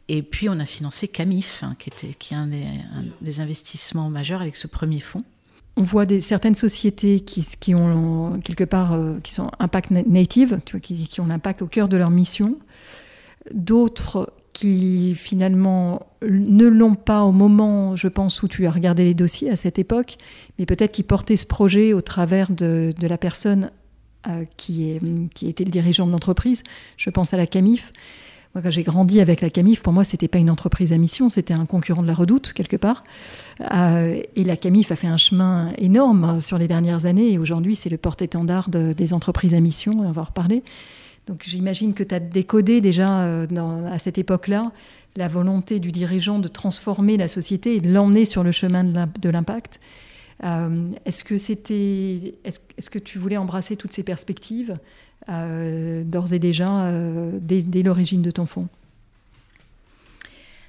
Et 0.06 0.22
puis 0.22 0.48
on 0.48 0.60
a 0.60 0.64
financé 0.64 1.08
Camif, 1.08 1.64
hein, 1.64 1.74
qui, 1.76 1.90
était, 1.90 2.14
qui 2.14 2.32
est 2.32 2.36
un 2.36 2.46
des, 3.20 3.40
investissements 3.40 4.08
majeurs 4.08 4.42
avec 4.42 4.54
ce 4.54 4.68
premier 4.68 5.00
fonds. 5.00 5.24
On 5.76 5.82
voit 5.82 6.06
certaines 6.20 6.54
sociétés 6.54 7.20
qui, 7.20 7.74
ont 7.74 8.40
quelque 8.42 8.64
euh, 8.74 9.20
qui 9.20 9.32
sont 9.32 9.50
impact 9.58 9.90
native, 9.90 10.58
qui, 10.82 11.20
ont 11.20 11.26
l'impact 11.26 11.60
au 11.60 11.66
cœur 11.66 11.88
de 11.88 11.98
leur 11.98 12.10
mission. 12.10 12.58
D'autres 13.52 14.32
qui 14.54 15.14
finalement 15.14 16.06
ne 16.22 16.66
l'ont 16.66 16.94
pas 16.94 17.24
au 17.24 17.32
moment, 17.32 17.94
je 17.94 18.08
pense, 18.08 18.42
où 18.42 18.48
tu 18.48 18.66
as 18.66 18.70
regardé 18.70 19.04
les 19.04 19.12
dossiers 19.12 19.50
à 19.50 19.56
cette 19.56 19.78
époque, 19.78 20.16
mais 20.58 20.64
peut-être 20.64 20.92
qui 20.92 21.02
portaient 21.02 21.36
ce 21.36 21.46
projet 21.46 21.92
au 21.92 22.00
travers 22.00 22.50
de, 22.50 22.94
la 23.02 23.18
personne 23.18 23.70
euh, 24.28 24.44
qui 24.56 24.98
était 25.42 25.64
le 25.64 25.70
dirigeant 25.70 26.06
de 26.06 26.12
l'entreprise. 26.12 26.62
Je 26.96 27.10
pense 27.10 27.34
à 27.34 27.36
la 27.36 27.46
CAMIF. 27.46 27.92
Quand 28.62 28.70
j'ai 28.70 28.82
grandi 28.82 29.20
avec 29.20 29.42
la 29.42 29.50
CAMIF, 29.50 29.82
pour 29.82 29.92
moi, 29.92 30.02
c'était 30.02 30.28
pas 30.28 30.38
une 30.38 30.48
entreprise 30.48 30.92
à 30.94 30.98
mission, 30.98 31.28
c'était 31.28 31.52
un 31.52 31.66
concurrent 31.66 32.00
de 32.00 32.06
la 32.06 32.14
Redoute, 32.14 32.54
quelque 32.54 32.76
part. 32.76 33.04
Euh, 33.72 34.22
et 34.34 34.44
la 34.44 34.56
CAMIF 34.56 34.90
a 34.92 34.96
fait 34.96 35.06
un 35.06 35.18
chemin 35.18 35.72
énorme 35.76 36.40
sur 36.40 36.56
les 36.56 36.66
dernières 36.66 37.04
années, 37.04 37.32
et 37.32 37.38
aujourd'hui, 37.38 37.76
c'est 37.76 37.90
le 37.90 37.98
porte-étendard 37.98 38.70
des 38.70 39.12
entreprises 39.12 39.52
à 39.52 39.60
mission, 39.60 40.00
on 40.00 40.10
va 40.10 40.22
en 40.22 40.24
reparler. 40.24 40.62
Donc 41.26 41.42
j'imagine 41.44 41.92
que 41.92 42.04
tu 42.04 42.14
as 42.14 42.20
décodé 42.20 42.80
déjà 42.80 43.22
euh, 43.22 43.46
à 43.90 43.98
cette 43.98 44.16
époque-là 44.16 44.70
la 45.16 45.28
volonté 45.28 45.80
du 45.80 45.92
dirigeant 45.92 46.38
de 46.38 46.46
transformer 46.46 47.16
la 47.16 47.26
société 47.26 47.76
et 47.76 47.80
de 47.80 47.90
l'emmener 47.90 48.26
sur 48.26 48.44
le 48.44 48.52
chemin 48.52 48.84
de 48.84 49.28
l'impact. 49.28 49.80
Euh, 50.44 50.90
est-ce 51.06 51.24
que 51.24 51.38
c'était, 51.38 52.34
est-ce, 52.44 52.90
que 52.90 52.98
tu 52.98 53.18
voulais 53.18 53.38
embrasser 53.38 53.76
toutes 53.76 53.92
ces 53.92 54.02
perspectives? 54.02 54.78
D'ores 55.28 56.32
et 56.32 56.38
déjà 56.38 56.86
euh, 56.86 57.38
dès, 57.40 57.82
l'origine 57.82 58.22
de 58.22 58.30
ton 58.30 58.46
fonds 58.46 58.68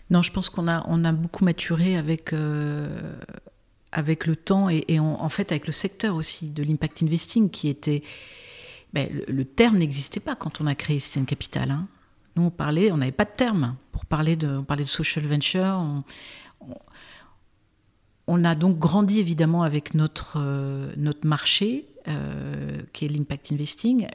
Non, 0.09 0.21
je 0.21 0.31
pense 0.31 0.49
qu'on 0.49 0.67
a, 0.67 1.11
beaucoup 1.11 1.45
maturé 1.45 1.97
avec 1.97 2.33
avec 3.91 4.25
le 4.25 4.35
temps 4.35 4.69
et, 4.69 4.99
en 4.99 5.29
fait 5.29 5.51
avec 5.51 5.67
le 5.67 5.73
secteur 5.73 6.15
aussi 6.15 6.49
de 6.49 6.63
l'impact 6.63 7.03
investing 7.03 7.49
qui 7.49 7.67
était 7.69 8.03
ben, 8.93 9.09
le, 9.27 9.45
terme 9.45 9.77
n'existait 9.77 10.19
pas 10.19 10.35
quand 10.35 10.61
on 10.61 10.67
a 10.67 10.75
créé 10.75 10.99
Citizen 10.99 11.25
Capital. 11.25 11.71
Hein. 11.71 11.87
Nous 12.35 12.43
on 12.43 12.49
parlait, 12.49 12.91
on 12.91 12.97
n'avait 12.97 13.11
pas 13.11 13.25
de 13.25 13.31
terme 13.35 13.75
pour 13.91 14.05
parler 14.05 14.35
de, 14.35 14.63
social 14.83 15.25
venture. 15.25 16.03
On, 18.27 18.43
a 18.43 18.55
donc 18.55 18.77
grandi 18.77 19.19
évidemment 19.19 19.63
avec 19.63 19.93
notre, 19.93 20.37
euh, 20.37 20.93
marché, 21.23 21.87
euh, 22.07 22.81
qui 22.93 23.05
est 23.05 23.07
l'impact 23.07 23.51
investing. 23.51 24.07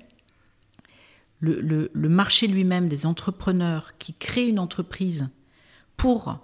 Le, 1.42 1.90
marché 2.08 2.46
lui-même 2.46 2.88
des 2.88 3.04
entrepreneurs 3.04 3.98
qui 3.98 4.14
créent 4.14 4.48
une 4.48 4.60
entreprise 4.60 5.28
pour 5.96 6.38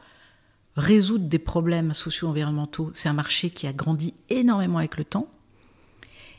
résoudre 0.76 1.26
des 1.26 1.38
problèmes 1.38 1.92
socio-environnementaux, 1.92 2.90
c'est 2.94 3.08
un 3.08 3.12
marché 3.14 3.50
qui 3.50 3.66
a 3.66 3.72
grandi 3.72 4.14
énormément 4.28 4.78
avec 4.78 4.96
le 4.96 5.04
temps. 5.04 5.28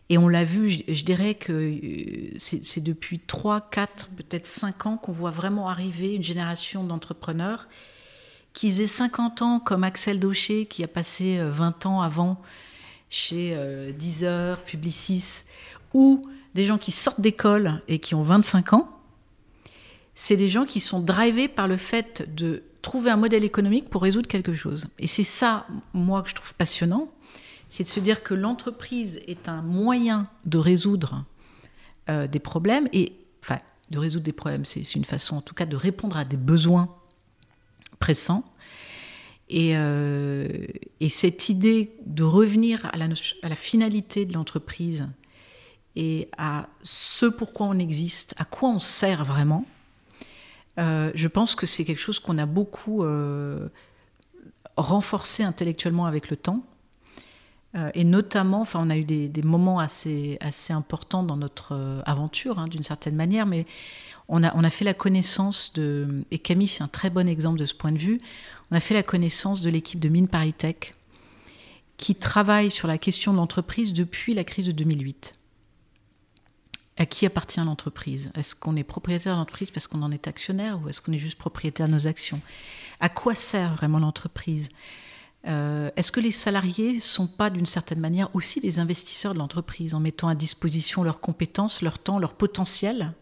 Et 0.09 0.17
on 0.17 0.27
l'a 0.27 0.43
vu, 0.43 0.69
je, 0.69 1.03
dirais 1.03 1.35
que 1.35 1.53
euh, 1.53 2.37
c'est 2.39 2.83
depuis 2.83 3.19
3, 3.19 3.69
4, 3.69 4.09
peut-être 4.09 4.45
5 4.45 4.85
ans 4.87 4.97
qu'on 4.97 5.11
voit 5.11 5.31
vraiment 5.31 5.69
arriver 5.69 6.15
une 6.15 6.23
génération 6.23 6.83
d'entrepreneurs 6.83 7.67
qu'ils 8.53 8.81
aient 8.81 8.87
50 8.87 9.41
ans 9.41 9.59
comme 9.59 9.83
Axel 9.83 10.19
Daucher 10.19 10.65
qui 10.65 10.83
a 10.83 10.87
passé 10.87 11.39
20 11.41 11.85
euh, 11.85 11.89
ans 11.89 12.01
avant 12.01 12.41
chez 13.09 13.53
euh, 13.55 13.91
Deezer, 13.91 14.63
Publicis, 14.63 15.43
ou 15.93 16.21
des 16.55 16.65
gens 16.65 16.77
qui 16.77 16.91
sortent 16.91 17.21
d'école 17.21 17.81
et 17.87 17.99
qui 17.99 18.15
ont 18.15 18.23
25 18.23 18.73
ans, 18.73 18.89
c'est 20.15 20.35
des 20.35 20.49
gens 20.49 20.65
qui 20.65 20.79
sont 20.79 20.99
drivés 20.99 21.47
par 21.47 21.67
le 21.67 21.77
fait 21.77 22.33
de 22.35 22.63
trouver 22.81 23.11
un 23.11 23.17
modèle 23.17 23.43
économique 23.43 23.89
pour 23.89 24.01
résoudre 24.01 24.27
quelque 24.27 24.53
chose. 24.53 24.87
Et 24.99 25.07
c'est 25.07 25.23
ça, 25.23 25.67
moi, 25.93 26.21
que 26.23 26.29
je 26.29 26.35
trouve 26.35 26.53
passionnant, 26.55 27.09
c'est 27.69 27.83
de 27.83 27.87
se 27.87 27.99
dire 27.99 28.23
que 28.23 28.33
l'entreprise 28.33 29.19
est 29.27 29.47
un 29.47 29.61
moyen 29.61 30.27
de 30.45 30.57
résoudre 30.57 31.23
euh, 32.09 32.27
des 32.27 32.39
problèmes, 32.39 32.89
et 32.93 33.13
enfin, 33.43 33.59
de 33.91 33.99
résoudre 33.99 34.25
des 34.25 34.33
problèmes, 34.33 34.65
c'est 34.65 34.95
une 34.95 35.05
façon 35.05 35.37
en 35.37 35.41
tout 35.41 35.53
cas 35.53 35.65
de 35.65 35.75
répondre 35.75 36.17
à 36.17 36.25
des 36.25 36.37
besoins 36.37 36.93
pressant. 37.99 38.43
Et, 39.51 39.77
euh, 39.77 40.47
et, 40.99 41.09
cette 41.09 41.49
idée 41.49 41.95
de 42.05 42.23
revenir 42.23 42.85
à 42.93 42.97
la 42.97 43.55
finalité 43.55 44.25
de 44.25 44.33
l'entreprise 44.33 45.07
et 45.95 46.29
à 46.37 46.67
ce 46.81 47.25
pourquoi 47.25 47.67
on 47.67 47.79
existe, 47.79 48.35
à 48.37 48.45
quoi 48.45 48.69
on 48.69 48.79
sert 48.79 49.25
vraiment, 49.25 49.65
euh, 50.77 51.11
je 51.13 51.27
pense 51.27 51.55
que 51.55 51.65
c'est 51.65 51.83
quelque 51.83 51.99
chose 51.99 52.19
qu'on 52.19 52.37
a 52.37 52.45
beaucoup 52.45 53.03
euh, 53.03 53.67
renforcé 54.77 55.43
intellectuellement 55.43 56.05
avec 56.05 56.29
le 56.29 56.37
temps. 56.37 56.63
et 57.93 58.03
notamment, 58.03 58.61
enfin, 58.61 58.79
on 58.83 58.89
a 58.89 58.97
eu 58.97 59.03
des, 59.03 59.43
moments 59.43 59.77
assez, 59.77 60.37
assez 60.41 60.73
importants 60.73 61.21
dans 61.21 61.37
notre 61.37 62.01
aventure, 62.05 62.57
hein, 62.57 62.67
d'une 62.67 62.81
certaine 62.81 63.15
manière, 63.15 63.45
mais 63.45 63.67
on 64.29 64.43
a, 64.43 64.69
fait 64.69 64.85
la 64.85 64.93
connaissance 64.93 65.73
de, 65.73 66.23
et 66.31 66.37
Camille 66.37 66.67
fait 66.67 66.83
un 66.83 66.87
très 66.87 67.09
bon 67.09 67.27
exemple 67.27 67.59
de 67.59 67.65
ce 67.65 67.73
point 67.73 67.91
de 67.91 67.97
vue, 67.97 68.19
on 68.71 68.75
a 68.75 68.79
fait 68.79 68.93
la 68.93 69.03
connaissance 69.03 69.61
de 69.61 69.69
l'équipe 69.69 69.99
de 69.99 70.09
Mine 70.09 70.27
Paris 70.27 70.53
Tech 70.53 70.93
qui 71.97 72.15
travaille 72.15 72.71
sur 72.71 72.87
la 72.87 72.97
question 72.97 73.33
de 73.33 73.37
l'entreprise 73.37 73.91
depuis 73.91 74.33
la 74.33 74.43
crise 74.43 74.67
de 74.67 74.71
2008. 74.71 75.33
À 76.99 77.05
qui 77.05 77.25
appartient 77.25 77.61
l'entreprise? 77.61 78.29
Est-ce 78.35 78.53
qu'on 78.53 78.75
est 78.75 78.83
propriétaire 78.83 79.33
de 79.33 79.39
l'entreprise 79.39 79.71
parce 79.71 79.87
qu'on 79.87 80.03
en 80.03 80.11
est 80.11 80.27
actionnaire 80.27 80.79
ou 80.81 80.89
est-ce 80.89 81.01
qu'on 81.01 81.13
est 81.13 81.19
juste 81.19 81.37
propriétaire 81.37 81.87
de 81.87 81.93
nos 81.93 82.05
actions? 82.05 82.41
À 82.99 83.07
quoi 83.07 83.33
sert 83.33 83.73
vraiment 83.75 83.99
l'entreprise? 83.99 84.69
Euh, 85.47 85.89
Est-ce 85.95 86.11
que 86.11 86.19
les 86.19 86.31
salariés 86.31 86.99
sont 86.99 87.27
pas 87.27 87.49
d'une 87.49 87.65
certaine 87.65 88.01
manière 88.01 88.29
aussi 88.35 88.59
des 88.59 88.79
investisseurs 88.79 89.33
de 89.33 89.39
l'entreprise 89.39 89.93
en 89.93 90.01
mettant 90.01 90.27
à 90.27 90.35
disposition 90.35 91.01
leurs 91.01 91.21
compétences, 91.21 91.81
leur 91.81 91.99
temps, 91.99 92.19
leur 92.19 92.33
potentiel? 92.33 93.13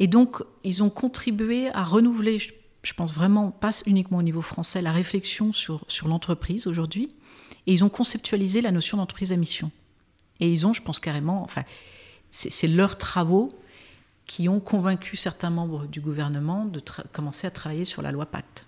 Et 0.00 0.08
donc, 0.08 0.42
ils 0.64 0.82
ont 0.82 0.90
contribué 0.90 1.68
à 1.72 1.84
renouveler, 1.84 2.40
je 2.40 2.94
pense 2.94 3.14
vraiment, 3.14 3.52
pas 3.52 3.70
uniquement 3.86 4.18
au 4.18 4.22
niveau 4.22 4.42
français, 4.42 4.82
la 4.82 4.92
réflexion 4.92 5.52
sur, 5.52 5.84
sur 5.86 6.08
l'entreprise 6.08 6.66
aujourd'hui. 6.66 7.14
Et 7.68 7.72
ils 7.72 7.84
ont 7.84 7.88
conceptualisé 7.88 8.60
la 8.60 8.72
notion 8.72 8.96
d'entreprise 8.96 9.32
à 9.32 9.36
mission. 9.36 9.70
Et 10.40 10.50
ils 10.50 10.66
ont, 10.66 10.72
je 10.72 10.82
pense 10.82 10.98
carrément, 10.98 11.42
enfin, 11.44 11.62
c'est 12.30 12.68
leurs 12.68 12.98
travaux 12.98 13.50
qui 14.26 14.48
ont 14.48 14.60
convaincu 14.60 15.16
certains 15.16 15.50
membres 15.50 15.86
du 15.86 16.00
gouvernement 16.00 16.64
de 16.64 16.80
commencer 17.12 17.46
à 17.46 17.50
travailler 17.50 17.84
sur 17.84 18.02
la 18.02 18.12
loi 18.12 18.26
Pacte. 18.26 18.66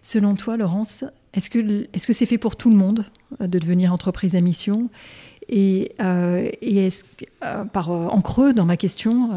Selon 0.00 0.34
toi, 0.34 0.56
Laurence, 0.56 1.04
est-ce 1.32 1.48
que 1.48 1.86
c'est 1.94 2.10
-ce 2.10 2.12
c'est 2.12 2.26
fait 2.26 2.38
pour 2.38 2.56
tout 2.56 2.70
le 2.70 2.76
monde 2.76 3.04
euh, 3.40 3.46
de 3.46 3.58
devenir 3.58 3.92
entreprise 3.92 4.34
à 4.34 4.40
mission? 4.40 4.90
Et, 5.48 5.92
euh, 6.00 6.50
euh, 6.62 7.64
par, 7.64 7.90
en 7.90 8.20
creux 8.20 8.52
dans 8.52 8.64
ma 8.64 8.76
question, 8.76 9.30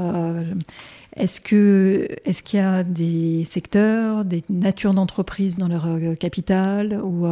est-ce, 1.15 1.41
qu'il 1.41 2.59
y 2.59 2.63
a 2.63 2.83
des 2.83 3.43
secteurs, 3.45 4.23
des 4.23 4.43
natures 4.49 4.93
d'entreprise 4.93 5.57
dans 5.57 5.67
leur 5.67 5.87
capital 6.19 7.01
ou 7.03 7.25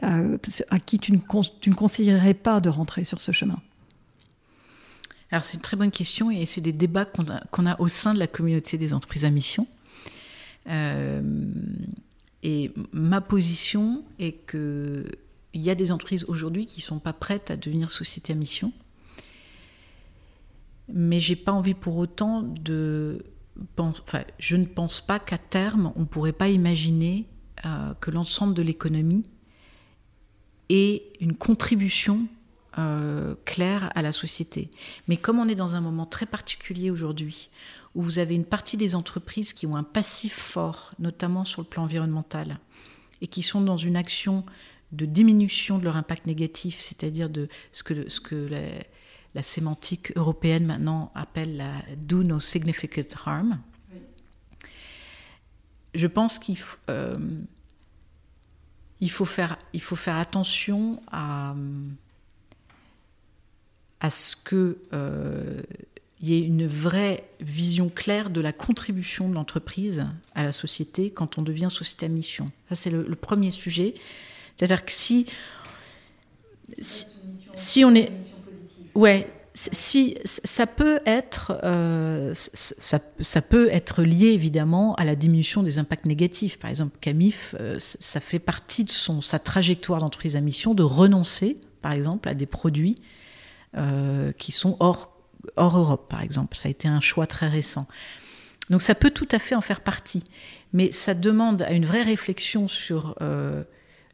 à 0.00 0.78
qui 0.86 0.98
tu 1.00 1.12
ne 1.12 1.74
conseillerais 1.74 2.34
pas 2.34 2.60
de 2.60 2.68
rentrer 2.68 3.02
sur 3.02 3.20
ce 3.20 3.32
chemin? 3.32 3.58
Alors 5.30 5.44
c'est 5.44 5.56
une 5.56 5.62
très 5.62 5.76
bonne 5.76 5.90
question 5.90 6.30
et 6.30 6.46
c'est 6.46 6.60
des 6.60 6.72
débats 6.72 7.04
qu'on 7.04 7.66
a, 7.66 7.80
au 7.80 7.88
sein 7.88 8.14
de 8.14 8.18
la 8.18 8.26
communauté 8.26 8.78
des 8.78 8.94
entreprises 8.94 9.24
à 9.24 9.30
mission. 9.30 9.66
Euh, 10.68 11.22
et 12.42 12.72
ma 12.92 13.20
position 13.20 14.04
est 14.18 14.46
qu'il 14.48 15.10
y 15.54 15.70
a 15.70 15.74
des 15.74 15.92
entreprises 15.92 16.24
aujourd'hui 16.28 16.66
qui 16.66 16.80
ne 16.80 16.84
sont 16.84 16.98
pas 16.98 17.12
prêtes 17.12 17.50
à 17.50 17.56
devenir 17.56 17.90
société 17.90 18.32
à 18.32 18.36
mission. 18.36 18.72
Mais 20.90 21.20
j'ai 21.20 21.36
pas 21.36 21.52
envie 21.52 21.74
pour 21.74 21.96
autant 21.98 22.42
de. 22.42 23.24
Enfin, 23.76 24.22
je 24.38 24.56
ne 24.56 24.64
pense 24.64 25.00
pas 25.00 25.18
qu'à 25.18 25.36
terme, 25.36 25.92
on 25.96 26.00
ne 26.00 26.04
pourrait 26.04 26.32
pas 26.32 26.48
imaginer 26.48 27.26
euh, 27.66 27.92
que 28.00 28.10
l'ensemble 28.10 28.54
de 28.54 28.62
l'économie 28.62 29.24
ait 30.70 31.02
une 31.20 31.34
contribution 31.34 32.28
euh, 32.76 33.34
clair 33.46 33.90
à 33.94 34.02
la 34.02 34.12
société. 34.12 34.70
Mais 35.08 35.16
comme 35.16 35.38
on 35.38 35.48
est 35.48 35.54
dans 35.54 35.74
un 35.74 35.80
moment 35.80 36.04
très 36.04 36.26
particulier 36.26 36.90
aujourd'hui, 36.90 37.48
où 37.94 38.02
vous 38.02 38.18
avez 38.18 38.34
une 38.34 38.44
partie 38.44 38.76
des 38.76 38.94
entreprises 38.94 39.54
qui 39.54 39.66
ont 39.66 39.74
un 39.74 39.82
passif 39.82 40.34
fort, 40.34 40.92
notamment 40.98 41.44
sur 41.44 41.62
le 41.62 41.66
plan 41.66 41.84
environnemental, 41.84 42.58
et 43.22 43.26
qui 43.26 43.42
sont 43.42 43.62
dans 43.62 43.78
une 43.78 43.96
action 43.96 44.44
de 44.92 45.06
diminution 45.06 45.78
de 45.78 45.84
leur 45.84 45.96
impact 45.96 46.26
négatif, 46.26 46.78
c'est-à-dire 46.78 47.30
de 47.30 47.48
ce 47.72 47.82
que, 47.82 48.08
ce 48.08 48.20
que 48.20 48.48
la, 49.34 49.42
sémantique 49.42 50.12
européenne 50.16 50.66
maintenant 50.66 51.12
appelle 51.14 51.56
la 51.56 51.72
do 51.96 52.24
no 52.24 52.40
significant 52.40 53.02
harm. 53.24 53.60
Je 55.94 56.06
pense 56.06 56.38
qu'il 56.38 56.58
euh, 56.90 57.16
faut 59.08 59.24
faire 59.24 60.16
attention 60.16 61.00
à 61.10 61.54
à 64.00 64.10
ce 64.10 64.36
qu'il 64.36 64.76
euh, 64.92 65.60
y 66.20 66.34
ait 66.34 66.44
une 66.44 66.66
vraie 66.66 67.24
vision 67.40 67.88
claire 67.88 68.30
de 68.30 68.40
la 68.40 68.52
contribution 68.52 69.28
de 69.28 69.34
l'entreprise 69.34 70.06
à 70.34 70.44
la 70.44 70.52
société 70.52 71.10
quand 71.10 71.38
on 71.38 71.42
devient 71.42 71.68
société 71.70 72.06
à 72.06 72.08
mission. 72.08 72.46
Ça, 72.68 72.76
c'est 72.76 72.90
le, 72.90 73.04
premier 73.14 73.50
sujet. 73.50 73.94
C'est-à-dire 74.56 74.84
que 74.84 74.92
si, 74.92 75.26
si, 77.54 77.84
on 77.84 77.94
est... 77.94 78.12
Ouais, 78.94 79.30
si 79.54 80.16
ça 80.24 80.66
peut 80.66 81.00
être 81.04 81.58
euh, 81.64 82.32
ça, 82.34 83.00
ça, 83.20 83.42
peut 83.42 83.68
être 83.72 84.02
lié 84.02 84.28
évidemment 84.28 84.94
à 84.94 85.04
la 85.04 85.16
diminution 85.16 85.64
des 85.64 85.80
impacts 85.80 86.06
négatifs. 86.06 86.58
Par 86.58 86.70
exemple, 86.70 86.96
Camif, 87.00 87.56
euh, 87.58 87.76
ça 87.78 88.20
fait 88.20 88.38
partie 88.38 88.84
de 88.84 88.90
son 88.90 89.20
sa 89.20 89.40
trajectoire 89.40 90.00
d'entreprise 90.00 90.36
à 90.36 90.40
mission 90.40 90.74
de 90.74 90.84
renoncer, 90.84 91.58
par 91.82 91.92
exemple, 91.92 92.28
à 92.28 92.34
des 92.34 92.46
produits 92.46 92.96
qui 94.38 94.52
sont 94.52 94.76
hors, 94.80 95.16
hors 95.56 95.78
Europe, 95.78 96.08
par 96.08 96.22
exemple. 96.22 96.56
Ça 96.56 96.68
a 96.68 96.70
été 96.70 96.88
un 96.88 97.00
choix 97.00 97.26
très 97.26 97.48
récent. 97.48 97.86
Donc 98.70 98.82
ça 98.82 98.94
peut 98.94 99.10
tout 99.10 99.28
à 99.30 99.38
fait 99.38 99.54
en 99.54 99.60
faire 99.60 99.80
partie, 99.80 100.24
mais 100.72 100.92
ça 100.92 101.14
demande 101.14 101.62
à 101.62 101.72
une 101.72 101.86
vraie 101.86 102.02
réflexion 102.02 102.68
sur 102.68 103.16
euh, 103.22 103.62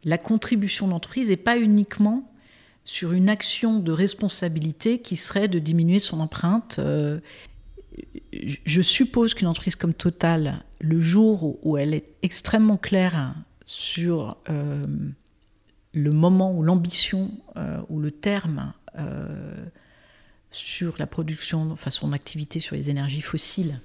la 0.05 0.19
contribution 0.19 0.87
de 0.87 0.93
l'entreprise 0.93 1.31
et 1.31 1.37
pas 1.37 1.59
uniquement 1.59 2.31
sur 2.85 3.13
une 3.13 3.29
action 3.29 3.81
de 3.81 3.93
responsabilité 3.93 5.01
qui 5.01 5.17
serait 5.17 5.49
de 5.49 5.59
diminuer 5.59 5.99
son 5.99 6.21
empreinte. 6.21 6.77
Euh, 6.79 7.19
je 8.33 8.83
suppose 8.83 9.35
qu'une 9.35 9.49
entreprise 9.49 9.77
comme 9.77 9.95
Total, 9.95 10.65
le 10.81 11.01
jour 11.01 11.59
où 11.67 11.77
elle 11.77 11.95
est 11.95 12.05
extrêmement 12.23 12.77
claire 12.77 13.35
sur 13.65 14.37
le 14.47 16.11
moment 16.11 16.53
ou 16.53 16.63
l'ambition 16.63 17.31
ou 17.89 18.01
le 18.01 18.11
terme 18.11 18.73
euh, 18.99 19.67
sur 20.51 20.95
la 20.99 21.07
production, 21.07 21.71
enfin 21.73 21.91
son 21.91 22.13
activité 22.13 22.61
sur 22.61 22.77
les 22.77 22.91
énergies 22.91 23.21
fossiles, 23.21 23.81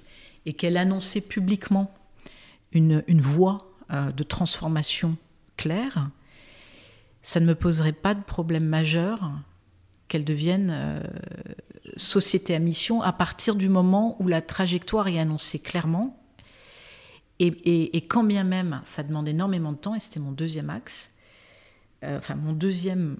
et 0.46 0.52
qu'elle 0.52 0.76
annonçait 0.76 1.20
publiquement 1.20 1.92
une, 2.72 3.02
une 3.06 3.20
voie 3.20 3.58
euh, 3.90 4.12
de 4.12 4.22
transformation 4.22 5.16
claire, 5.56 6.10
ça 7.22 7.40
ne 7.40 7.46
me 7.46 7.54
poserait 7.54 7.92
pas 7.92 8.14
de 8.14 8.22
problème 8.22 8.64
majeur 8.64 9.32
qu'elle 10.08 10.24
devienne 10.24 10.70
euh, 10.72 11.02
société 11.96 12.54
à 12.54 12.58
mission 12.58 13.02
à 13.02 13.12
partir 13.12 13.56
du 13.56 13.68
moment 13.68 14.16
où 14.20 14.28
la 14.28 14.40
trajectoire 14.40 15.08
est 15.08 15.18
annoncée 15.18 15.58
clairement. 15.58 16.16
Et, 17.38 17.46
et, 17.46 17.96
et 17.96 18.00
quand 18.02 18.24
bien 18.24 18.44
même 18.44 18.80
ça 18.84 19.02
demande 19.02 19.28
énormément 19.28 19.72
de 19.72 19.78
temps, 19.78 19.94
et 19.94 20.00
c'était 20.00 20.20
mon 20.20 20.32
deuxième 20.32 20.70
axe, 20.70 21.10
enfin 22.02 22.34
mon 22.34 22.52
deuxième 22.52 23.16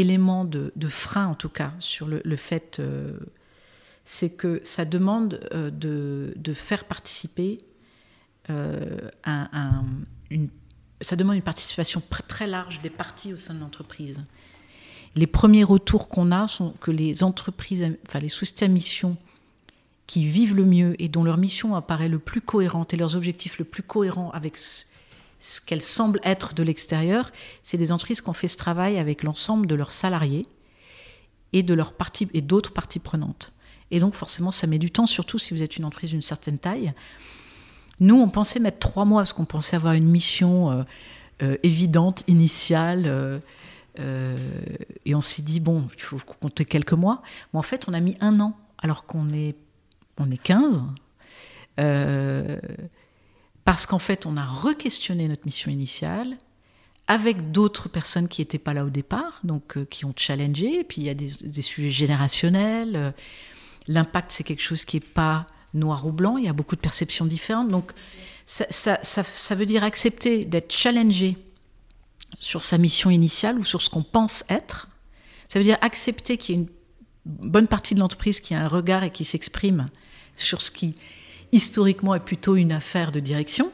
élément 0.00 0.44
de, 0.44 0.72
frein, 0.88 1.26
en 1.26 1.34
tout 1.34 1.48
cas, 1.48 1.72
sur 1.80 2.06
le, 2.06 2.36
fait, 2.36 2.78
euh, 2.78 3.18
c'est 4.04 4.30
que 4.30 4.60
ça 4.64 4.84
demande 4.84 5.40
euh, 5.52 5.70
de, 5.70 6.54
faire 6.54 6.84
participer 6.84 7.58
euh, 8.50 9.10
un, 9.24 9.84
une, 10.30 10.48
ça 11.00 11.16
demande 11.16 11.36
une 11.36 11.42
participation 11.42 12.02
très 12.26 12.46
large 12.46 12.80
des 12.80 12.90
parties 12.90 13.32
au 13.32 13.36
sein 13.36 13.54
de 13.54 13.60
l'entreprise. 13.60 14.22
Les 15.14 15.26
premiers 15.26 15.64
retours 15.64 16.08
qu'on 16.08 16.32
a 16.32 16.46
sont 16.48 16.72
que 16.80 16.90
les 16.90 17.22
entreprises, 17.22 17.84
enfin 18.06 18.18
les 18.18 18.28
sociétés 18.28 18.66
à 18.66 18.68
mission 18.68 19.16
qui 20.06 20.26
vivent 20.26 20.54
le 20.54 20.64
mieux 20.64 21.00
et 21.02 21.08
dont 21.08 21.24
leur 21.24 21.36
mission 21.36 21.74
apparaît 21.74 22.08
le 22.08 22.18
plus 22.18 22.40
cohérente 22.40 22.94
et 22.94 22.96
leurs 22.96 23.16
objectifs 23.16 23.58
le 23.58 23.64
plus 23.64 23.82
cohérents 23.82 24.30
avec 24.30 24.56
ce 25.40 25.60
qu'elles 25.60 25.82
semblent 25.82 26.20
être 26.24 26.54
de 26.54 26.62
l'extérieur, 26.62 27.30
c'est 27.62 27.76
des 27.76 27.92
entreprises 27.92 28.20
qui 28.20 28.28
ont 28.28 28.34
fait 28.34 28.48
ce 28.48 28.56
travail 28.56 28.98
avec 28.98 29.22
l'ensemble 29.22 29.66
de 29.66 29.74
leurs 29.74 29.92
salariés 29.92 30.46
et 31.52 31.62
de 31.62 31.74
leurs 31.74 31.92
parties 31.92 32.28
et 32.34 32.40
d'autres 32.40 32.72
parties 32.72 32.98
prenantes. 32.98 33.52
Et 33.90 34.00
donc 34.00 34.14
forcément, 34.14 34.50
ça 34.50 34.66
met 34.66 34.78
du 34.78 34.90
temps, 34.90 35.06
surtout 35.06 35.38
si 35.38 35.54
vous 35.54 35.62
êtes 35.62 35.76
une 35.76 35.84
entreprise 35.84 36.10
d'une 36.10 36.22
certaine 36.22 36.58
taille. 36.58 36.92
Nous, 38.00 38.16
on 38.20 38.28
pensait 38.28 38.60
mettre 38.60 38.78
trois 38.78 39.04
mois 39.04 39.22
parce 39.22 39.32
qu'on 39.32 39.44
pensait 39.44 39.76
avoir 39.76 39.94
une 39.94 40.08
mission 40.08 40.70
euh, 40.70 40.82
euh, 41.42 41.56
évidente, 41.62 42.24
initiale. 42.28 43.04
Euh, 43.98 44.36
et 45.04 45.14
on 45.14 45.20
s'est 45.20 45.42
dit, 45.42 45.58
bon, 45.58 45.88
il 45.96 46.02
faut 46.02 46.18
compter 46.40 46.64
quelques 46.64 46.92
mois. 46.92 47.22
Mais 47.52 47.58
en 47.58 47.62
fait, 47.62 47.88
on 47.88 47.94
a 47.94 48.00
mis 48.00 48.16
un 48.20 48.38
an, 48.40 48.56
alors 48.78 49.06
qu'on 49.06 49.32
est, 49.32 49.56
on 50.18 50.30
est 50.30 50.42
15 50.42 50.84
parce 53.68 53.84
qu'en 53.84 53.98
fait, 53.98 54.24
on 54.24 54.38
a 54.38 54.46
re-questionné 54.46 55.28
notre 55.28 55.44
mission 55.44 55.70
initiale 55.70 56.38
avec 57.06 57.52
d'autres 57.52 57.90
personnes 57.90 58.26
qui 58.26 58.40
n'étaient 58.40 58.56
pas 58.56 58.72
là 58.72 58.82
au 58.82 58.88
départ, 58.88 59.40
donc 59.44 59.76
euh, 59.76 59.84
qui 59.84 60.06
ont 60.06 60.14
challengé. 60.16 60.78
Et 60.78 60.84
puis 60.84 61.02
il 61.02 61.04
y 61.04 61.10
a 61.10 61.14
des, 61.14 61.28
sujets 61.60 61.90
générationnels. 61.90 62.96
Euh, 62.96 63.10
l'impact, 63.86 64.32
c'est 64.32 64.42
quelque 64.42 64.62
chose 64.62 64.86
qui 64.86 64.96
n'est 64.96 65.06
pas 65.06 65.46
noir 65.74 66.06
ou 66.06 66.12
blanc. 66.12 66.38
Il 66.38 66.46
y 66.46 66.48
a 66.48 66.54
beaucoup 66.54 66.76
de 66.76 66.80
perceptions 66.80 67.26
différentes. 67.26 67.68
Donc 67.68 67.92
ça, 68.46 68.66
ça 69.02 69.54
veut 69.54 69.66
dire 69.66 69.84
accepter 69.84 70.46
d'être 70.46 70.72
challengé 70.72 71.36
sur 72.40 72.64
sa 72.64 72.78
mission 72.78 73.10
initiale 73.10 73.58
ou 73.58 73.66
sur 73.66 73.82
ce 73.82 73.90
qu'on 73.90 74.02
pense 74.02 74.46
être. 74.48 74.88
Ça 75.50 75.58
veut 75.58 75.64
dire 75.66 75.76
accepter 75.82 76.38
qu'il 76.38 76.54
y 76.54 76.58
ait 76.58 76.62
une 76.62 76.70
bonne 77.26 77.66
partie 77.66 77.94
de 77.94 78.00
l'entreprise 78.00 78.40
qui 78.40 78.54
a 78.54 78.64
un 78.64 78.68
regard 78.68 79.04
et 79.04 79.10
qui 79.10 79.26
s'exprime 79.26 79.90
sur 80.36 80.62
ce 80.62 80.70
qui 80.70 80.94
historiquement 81.52 82.14
est 82.14 82.20
plutôt 82.20 82.56
une 82.56 82.72
affaire 82.72 83.12
de 83.12 83.20
direction. 83.20 83.72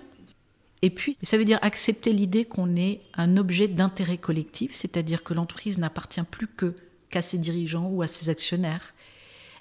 Et 0.82 0.90
puis, 0.90 1.16
ça 1.22 1.38
veut 1.38 1.46
dire 1.46 1.58
accepter 1.62 2.12
l'idée 2.12 2.44
qu'on 2.44 2.76
est 2.76 3.00
un 3.14 3.36
objet 3.36 3.68
d'intérêt 3.68 4.18
collectif, 4.18 4.74
c'est-à-dire 4.74 5.24
que 5.24 5.32
l'entreprise 5.32 5.78
n'appartient 5.78 6.22
plus 6.30 6.46
que 6.46 6.74
qu'à 7.08 7.22
ses 7.22 7.38
dirigeants 7.38 7.86
ou 7.86 8.02
à 8.02 8.06
ses 8.06 8.28
actionnaires. 8.28 8.92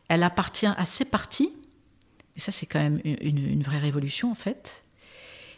elle 0.10 0.24
appartient 0.24 0.68
à 0.68 0.86
ces 0.86 1.06
parties. 1.06 1.54
Et 2.36 2.40
ça, 2.40 2.52
c'est 2.52 2.66
quand 2.66 2.80
même 2.80 3.00
une, 3.04 3.64
vraie 3.64 3.80
révolution, 3.80 4.32
en 4.32 4.36
fait. 4.36 4.84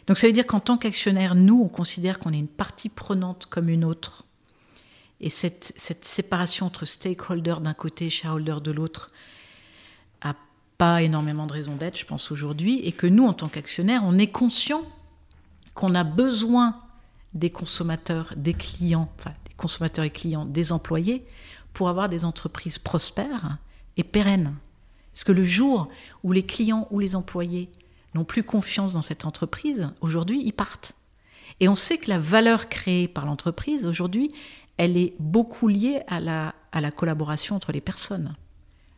Donc 0.06 0.18
ça 0.18 0.26
veut 0.28 0.32
dire 0.32 0.46
qu'en 0.46 0.60
tant 0.60 0.78
qu'actionnaire, 0.78 1.34
nous, 1.34 1.60
on 1.60 1.68
considère 1.68 2.20
qu'on 2.20 2.32
est 2.32 2.38
une 2.38 2.46
partie 2.46 2.88
prenante 2.88 3.46
comme 3.46 3.68
une 3.68 3.84
autre. 3.84 4.24
Et 5.20 5.30
cette, 5.30 5.72
cette 5.76 6.04
séparation 6.04 6.66
entre 6.66 6.84
stakeholder 6.84 7.56
d'un 7.60 7.74
côté 7.74 8.06
et 8.06 8.10
shareholder 8.10 8.58
de 8.62 8.70
l'autre 8.70 9.10
pas 10.78 11.02
énormément 11.02 11.46
de 11.46 11.52
raison 11.52 11.76
d'être, 11.76 11.98
je 11.98 12.04
pense, 12.04 12.30
aujourd'hui. 12.30 12.80
Et 12.84 12.92
que 12.92 13.06
nous, 13.06 13.26
en 13.26 13.32
tant 13.32 13.48
qu'actionnaires, 13.48 14.02
on 14.04 14.18
est 14.18 14.26
conscient 14.26 14.82
qu'on 15.74 15.94
a 15.94 16.04
besoin 16.04 16.76
des 17.34 17.50
consommateurs, 17.50 18.32
des 18.36 18.54
clients, 18.54 19.10
enfin 19.18 19.34
des 19.46 19.54
consommateurs 19.56 20.04
et 20.04 20.10
clients, 20.10 20.44
des 20.44 20.72
employés, 20.72 21.24
pour 21.72 21.88
avoir 21.88 22.08
des 22.08 22.24
entreprises 22.24 22.78
prospères 22.78 23.58
et 23.96 24.04
pérennes. 24.04 24.54
Parce 25.12 25.24
que 25.24 25.32
le 25.32 25.44
jour 25.44 25.88
où 26.22 26.32
les 26.32 26.44
clients 26.44 26.88
ou 26.90 26.98
les 26.98 27.16
employés 27.16 27.70
n'ont 28.14 28.24
plus 28.24 28.42
confiance 28.42 28.94
dans 28.94 29.02
cette 29.02 29.24
entreprise, 29.24 29.90
aujourd'hui, 30.00 30.42
ils 30.44 30.52
partent. 30.52 30.94
Et 31.60 31.68
on 31.68 31.76
sait 31.76 31.98
que 31.98 32.10
la 32.10 32.18
valeur 32.18 32.68
créée 32.68 33.08
par 33.08 33.26
l'entreprise, 33.26 33.86
aujourd'hui, 33.86 34.30
elle 34.76 34.96
est 34.96 35.14
beaucoup 35.18 35.68
liée 35.68 36.02
à 36.06 36.20
la, 36.20 36.54
à 36.72 36.80
la 36.80 36.90
collaboration 36.90 37.56
entre 37.56 37.72
les 37.72 37.80
personnes. 37.80 38.34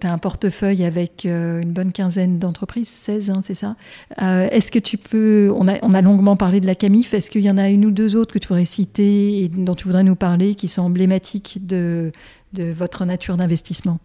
Tu 0.00 0.06
as 0.06 0.12
un 0.12 0.18
portefeuille 0.18 0.84
avec 0.84 1.26
euh, 1.26 1.60
une 1.60 1.72
bonne 1.72 1.90
quinzaine 1.90 2.38
d'entreprises, 2.38 2.88
16, 2.88 3.30
hein, 3.30 3.40
c'est 3.42 3.54
ça? 3.54 3.74
Euh, 4.22 4.48
Est-ce 4.50 4.70
que 4.70 4.78
tu 4.78 4.96
peux, 4.96 5.52
on 5.56 5.66
a, 5.66 5.78
on 5.82 5.92
a, 5.92 6.02
longuement 6.02 6.36
parlé 6.36 6.60
de 6.60 6.66
la 6.66 6.76
CAMIF, 6.76 7.14
est-ce 7.14 7.30
qu'il 7.30 7.42
y 7.42 7.50
en 7.50 7.58
a 7.58 7.68
une 7.68 7.84
ou 7.84 7.90
deux 7.90 8.14
autres 8.14 8.32
que 8.32 8.38
tu 8.38 8.46
voudrais 8.46 8.64
citer 8.64 9.42
et 9.42 9.48
dont 9.48 9.74
tu 9.74 9.86
voudrais 9.86 10.04
nous 10.04 10.14
parler 10.14 10.54
qui 10.54 10.68
sont 10.68 10.82
emblématiques 10.82 11.66
de, 11.66 12.12
votre 12.54 13.04
nature 13.06 13.36
d'investissement? 13.36 13.98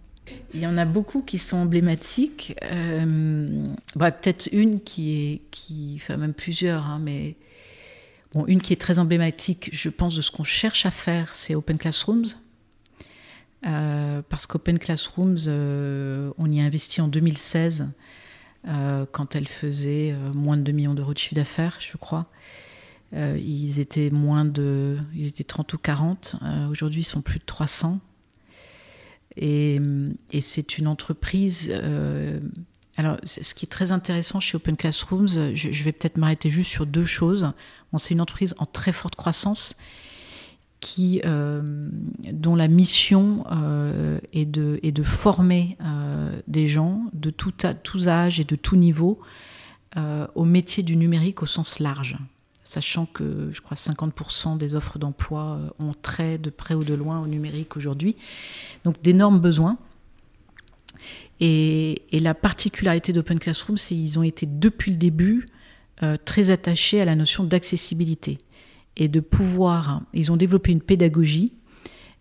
Il 0.56 0.62
y 0.62 0.68
en 0.68 0.78
a 0.78 0.86
beaucoup 0.86 1.22
qui 1.22 1.38
sont 1.38 1.58
emblématiques. 1.58 2.56
Bah, 3.96 4.12
peut-être 4.12 4.50
une 4.52 4.82
qui 4.82 5.14
est, 5.14 5.42
qui, 5.52 6.00
enfin 6.02 6.18
même 6.18 6.34
plusieurs, 6.34 6.88
hein, 6.88 7.00
mais 7.04 7.36
bon, 8.34 8.46
une 8.48 8.62
qui 8.62 8.74
est 8.74 8.82
très 8.82 8.98
emblématique, 8.98 9.70
je 9.72 9.90
pense, 9.90 10.16
de 10.16 10.22
ce 10.22 10.32
qu'on 10.32 10.44
cherche 10.44 10.88
à 10.88 10.92
faire, 10.92 11.36
c'est 11.36 11.54
Open 11.54 11.78
Classrooms. 11.78 12.26
Euh, 14.34 14.36
parce 14.36 14.48
qu'Open 14.48 14.80
Classrooms, 14.80 15.38
euh, 15.48 16.32
on 16.38 16.52
y 16.52 16.60
a 16.60 16.64
investi 16.64 17.02
en 17.02 17.08
2016, 17.08 17.90
quand 19.12 19.36
elle 19.36 19.48
faisait 19.48 20.16
moins 20.34 20.56
de 20.56 20.62
2 20.62 20.72
millions 20.72 20.94
d'euros 20.94 21.14
de 21.14 21.18
chiffre 21.18 21.36
d'affaires, 21.36 21.78
je 21.80 21.98
crois. 21.98 22.28
ils 23.14 23.82
étaient 23.82 24.10
moins 24.10 24.46
de, 24.46 24.98
ils 25.14 25.28
étaient 25.28 25.44
30 25.44 25.74
ou 25.74 25.78
40. 25.78 26.38
Aujourd'hui, 26.72 27.02
ils 27.02 27.06
sont 27.06 27.22
plus 27.22 27.40
de 27.40 27.46
300. 27.46 28.00
Et, 29.36 29.82
c'est 30.40 30.78
une 30.78 30.88
entreprise. 30.88 31.70
Euh, 31.74 32.40
alors, 32.96 33.18
ce 33.26 33.54
qui 33.54 33.66
est 33.66 33.70
très 33.70 33.92
intéressant 33.92 34.40
chez 34.40 34.56
Open 34.56 34.78
Classrooms, 34.78 35.56
je, 35.56 35.84
vais 35.84 35.92
peut-être 35.92 36.18
m'arrêter 36.18 36.50
juste 36.50 36.72
sur 36.72 36.86
deux 36.86 37.06
choses. 37.06 37.52
Bon, 37.92 37.98
c'est 37.98 38.14
une 38.14 38.22
entreprise 38.22 38.56
en 38.60 38.66
très 38.66 38.94
forte 38.94 39.16
croissance 39.16 39.76
euh, 41.26 41.90
dont 42.32 42.56
la 42.56 42.68
mission 42.68 43.46
euh, 43.52 44.20
est, 44.34 44.46
de, 44.46 45.04
former 45.04 45.78
des 46.48 46.68
gens 46.68 47.04
de 47.14 47.30
tous 47.30 48.08
âges 48.08 48.40
et 48.40 48.44
de 48.44 48.56
tout 48.56 48.76
niveau 48.76 49.20
au 50.36 50.46
métier 50.46 50.84
du 50.84 50.96
numérique 50.96 51.44
au 51.44 51.46
sens 51.46 51.80
large 51.80 52.18
sachant 52.64 53.06
que 53.06 53.50
je 53.52 53.62
crois 53.62 53.76
50% 53.76 54.58
des 54.58 54.76
offres 54.76 54.98
d'emploi 54.98 55.60
euh, 55.60 55.84
ont 55.84 55.94
trait 55.94 56.38
de 56.38 56.50
près 56.50 56.76
ou 56.76 56.84
de 56.84 56.94
loin 56.94 57.20
au 57.20 57.28
numérique 57.28 57.78
aujourd'hui. 57.78 58.16
Donc 58.86 59.02
d'énormes 59.02 59.40
besoins. 59.40 59.78
Et, 61.40 62.02
la 62.12 62.34
particularité 62.34 63.12
d'Open 63.12 63.40
Classroom, 63.40 63.76
c'est 63.76 63.96
qu'ils 63.96 64.18
ont 64.18 64.24
été 64.24 64.46
depuis 64.46 64.92
le 64.92 64.98
début 64.98 65.46
euh, 66.02 66.16
très 66.24 66.52
attachés 66.52 67.02
à 67.02 67.06
la 67.06 67.16
notion 67.16 67.44
d'accessibilité 67.44 68.38
et 68.98 69.08
de 69.08 69.20
pouvoir. 69.20 70.02
Ils 70.14 70.32
ont 70.32 70.38
développé 70.38 70.72
une 70.72 70.82
pédagogie 70.82 71.54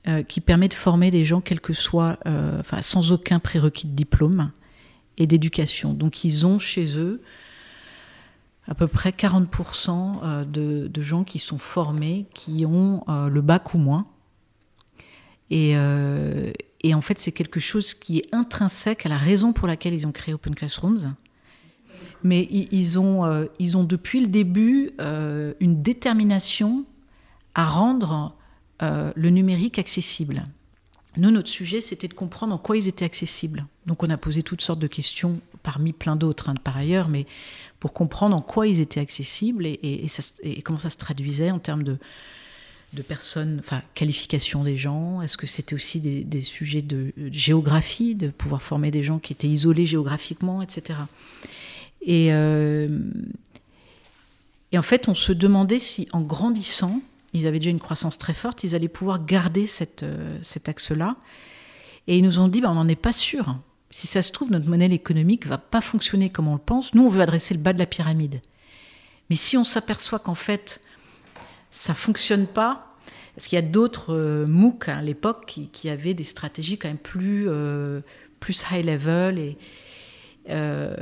euh, 0.09 0.23
qui 0.23 0.41
permet 0.41 0.69
de 0.69 0.75
former 0.75 1.11
des 1.11 1.25
gens, 1.25 1.41
quel 1.41 1.61
que 1.61 1.73
soit, 1.73 2.19
enfin, 2.27 2.83
sans 2.83 3.13
aucun 3.13 3.39
prérequis 3.39 3.87
de 3.87 3.95
diplôme 3.95 4.51
et 5.19 5.27
d'éducation. 5.27 5.95
Donc 5.95 6.25
ils 6.25 6.47
ont 6.47 6.59
chez 6.59 6.99
eux 6.99 7.23
à 8.67 8.75
peu 8.75 8.87
près 8.87 9.11
40% 9.11 10.21
euh, 10.23 10.45
de, 10.45 11.03
gens 11.03 11.25
qui 11.25 11.39
sont 11.39 11.59
formés, 11.59 12.27
qui 12.35 12.65
ont 12.65 13.05
euh, 13.09 13.29
le 13.29 13.41
bac 13.41 13.75
ou 13.75 13.79
moins. 13.79 14.07
Euh, 15.53 16.53
et, 16.83 16.95
en 16.95 17.01
fait, 17.01 17.19
c'est 17.19 17.33
quelque 17.33 17.61
chose 17.61 17.95
qui 17.95 18.19
est 18.19 18.35
intrinsèque 18.35 19.05
à 19.05 19.09
la 19.09 19.19
raison 19.19 19.53
pour 19.53 19.69
laquelle 19.69 19.93
ils 19.93 20.07
ont 20.07 20.13
créé 20.13 20.33
Open 20.33 20.55
Classrooms. 20.55 21.15
Mais 22.25 22.49
ils 22.51 22.99
ont, 22.99 23.49
ils 23.59 23.77
ont 23.77 23.85
depuis 23.85 24.21
le 24.21 24.29
début 24.29 24.93
une 24.99 25.83
détermination 25.83 26.85
à 27.55 27.65
rendre 27.65 28.35
le 28.81 29.31
numérique 29.31 29.79
accessible. 29.79 30.45
Nous, 31.17 31.31
notre 31.31 31.49
sujet, 31.49 31.81
c'était 31.81 32.09
de 32.09 32.15
comprendre 32.15 32.55
en 32.55 32.59
quoi 32.59 32.77
ils 32.77 32.89
étaient 32.89 33.05
accessibles. 33.05 33.67
Donc 33.87 34.03
on 34.03 34.09
a 34.09 34.17
posé 34.17 34.43
toutes 34.43 34.63
sortes 34.63 34.79
de 34.79 34.87
questions, 34.87 35.41
parmi 35.63 35.93
plein 35.93 36.17
d'autres 36.17 36.49
hein, 36.49 36.55
par 36.55 36.77
ailleurs, 36.77 37.09
mais 37.09 37.27
pour 37.81 37.93
comprendre 37.93 38.35
en 38.35 38.41
quoi 38.41 38.67
ils 38.67 38.81
étaient 38.81 39.01
accessibles 39.01 39.67
et, 39.67 40.07
comment 40.65 40.79
ça 40.79 40.89
se 40.89 40.97
traduisait 40.97 41.51
en 41.51 41.59
termes 41.59 41.83
de, 41.83 41.99
de 42.95 43.03
personnes, 43.03 43.59
enfin, 43.59 43.83
qualification 43.95 44.65
des 44.65 44.79
gens 44.79 45.21
Est-ce 45.21 45.37
que 45.37 45.47
c'était 45.47 45.75
aussi 45.75 46.01
des, 46.01 46.43
sujets 46.43 46.83
de 46.83 47.13
géographie, 47.31 48.15
de 48.15 48.29
pouvoir 48.29 48.63
former 48.63 48.91
des 48.91 49.03
gens 49.03 49.19
qui 49.19 49.35
étaient 49.35 49.49
isolés 49.49 49.85
géographiquement, 49.85 50.63
etc. 50.63 51.01
Et, 52.05 52.33
euh, 52.33 52.88
et 54.73 54.79
en 54.79 54.83
fait, 54.83 55.09
on 55.09 55.15
se 55.15 55.33
demandait 55.33 55.79
si, 55.79 56.09
en 56.12 56.21
grandissant, 56.21 57.01
ils 57.33 57.47
avaient 57.47 57.59
déjà 57.59 57.71
une 57.71 57.81
croissance 57.81 58.19
très 58.19 58.35
forte, 58.35 58.65
ils 58.65 58.75
allaient 58.75 58.88
pouvoir 58.88 59.25
garder 59.25 59.67
euh, 60.03 60.38
cet 60.43 60.69
axe-là. 60.69 61.17
Et 62.07 62.19
ils 62.19 62.25
nous 62.25 62.38
ont 62.38 62.49
dit, 62.49 62.61
ben, 62.61 62.71
on 62.71 62.75
n'en 62.75 62.88
est 62.88 62.97
pas 62.97 63.12
sûr. 63.12 63.57
Si 63.91 64.07
ça 64.07 64.23
se 64.23 64.33
trouve, 64.33 64.51
notre 64.51 64.69
modèle 64.69 64.93
économique 64.93 65.47
va 65.47 65.59
pas 65.59 65.81
fonctionner 65.81 66.31
comme 66.31 66.49
on 66.49 66.55
le 66.55 66.61
pense. 66.61 66.95
Nous, 66.95 67.05
on 67.05 67.09
veut 67.09 67.21
adresser 67.21 67.55
le 67.55 67.61
bas 67.61 67.73
de 67.73 67.79
la 67.79 67.87
pyramide. 67.87 68.41
Mais 69.31 69.37
si 69.37 69.57
on 69.57 69.65
s'aperçoit 69.65 70.19
qu'en 70.19 70.35
fait, 70.35 70.81
ça 71.71 71.95
fonctionne 71.95 72.47
pas, 72.47 72.97
parce 73.35 73.47
qu'il 73.47 73.57
y 73.57 73.59
a 73.59 73.62
d'autres 73.62 74.15
euh, 74.15 74.47
MOOC 74.47 74.88
à 74.88 75.01
l'époque 75.01 75.47
qui, 75.73 75.88
avaient 75.88 76.15
des 76.15 76.25
stratégies 76.25 76.77
quand 76.77 76.88
même 76.88 76.99
plus, 76.99 77.47
euh, 77.49 78.01
plus 78.41 78.65
high 78.71 78.85
level, 78.85 79.38
et 79.38 79.57
euh, 80.48 80.94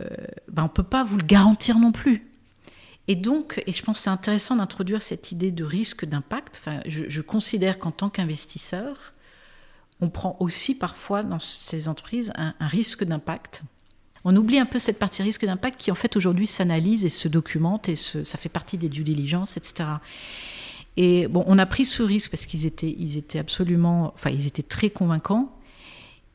ben 0.49 0.65
on 0.65 0.69
peut 0.69 0.83
pas 0.83 1.05
vous 1.05 1.19
le 1.19 1.25
garantir 1.25 1.79
non 1.79 1.93
plus. 1.93 2.27
Et 3.09 3.17
donc, 3.17 3.63
et 3.67 3.73
je 3.73 3.83
pense 3.83 3.99
que 3.99 4.05
c'est 4.05 4.11
intéressant 4.11 4.57
d'introduire 4.57 5.03
cette 5.03 5.33
idée 5.33 5.51
de 5.51 5.65
risque 5.65 6.05
d'impact. 6.05 6.61
Enfin, 6.61 6.81
je, 6.87 7.05
je 7.09 7.21
considère 7.23 7.79
qu'en 7.79 7.91
tant 7.91 8.09
qu'investisseur, 8.09 9.15
on 10.01 10.09
prend 10.09 10.37
aussi 10.41 10.75
parfois 10.75 11.23
dans 11.23 11.39
ces 11.39 11.89
entreprises 11.89 12.33
un, 12.37 12.55
risque 12.61 13.05
d'impact. 13.05 13.63
On 14.25 14.37
oublie 14.37 14.59
un 14.59 14.67
peu 14.67 14.79
cette 14.79 14.99
partie 14.99 15.23
risque 15.23 15.45
d'impact 15.45 15.81
qui 15.81 15.91
en 15.91 15.95
fait 15.95 16.17
aujourd'hui 16.17 16.47
s'analyse 16.47 17.05
et 17.05 17.09
se 17.09 17.29
documente 17.29 17.89
et 17.89 17.97
ça 17.97 18.39
fait 18.39 18.49
partie 18.49 18.79
des 18.79 18.89
due 18.89 19.05
diligence, 19.05 19.57
etc. 19.57 19.89
Et 20.97 21.29
bon, 21.29 21.45
on 21.47 21.59
a 21.59 21.67
pris 21.67 21.85
ce 21.85 22.03
risque 22.03 22.31
parce 22.31 22.47
qu'ils 22.47 22.67
étaient, 22.67 22.95
ils 22.99 23.17
étaient 23.17 23.39
absolument, 23.39 24.13
enfin, 24.15 24.31
ils 24.31 24.47
étaient 24.47 24.63
très 24.63 24.91
convaincants. 24.91 25.55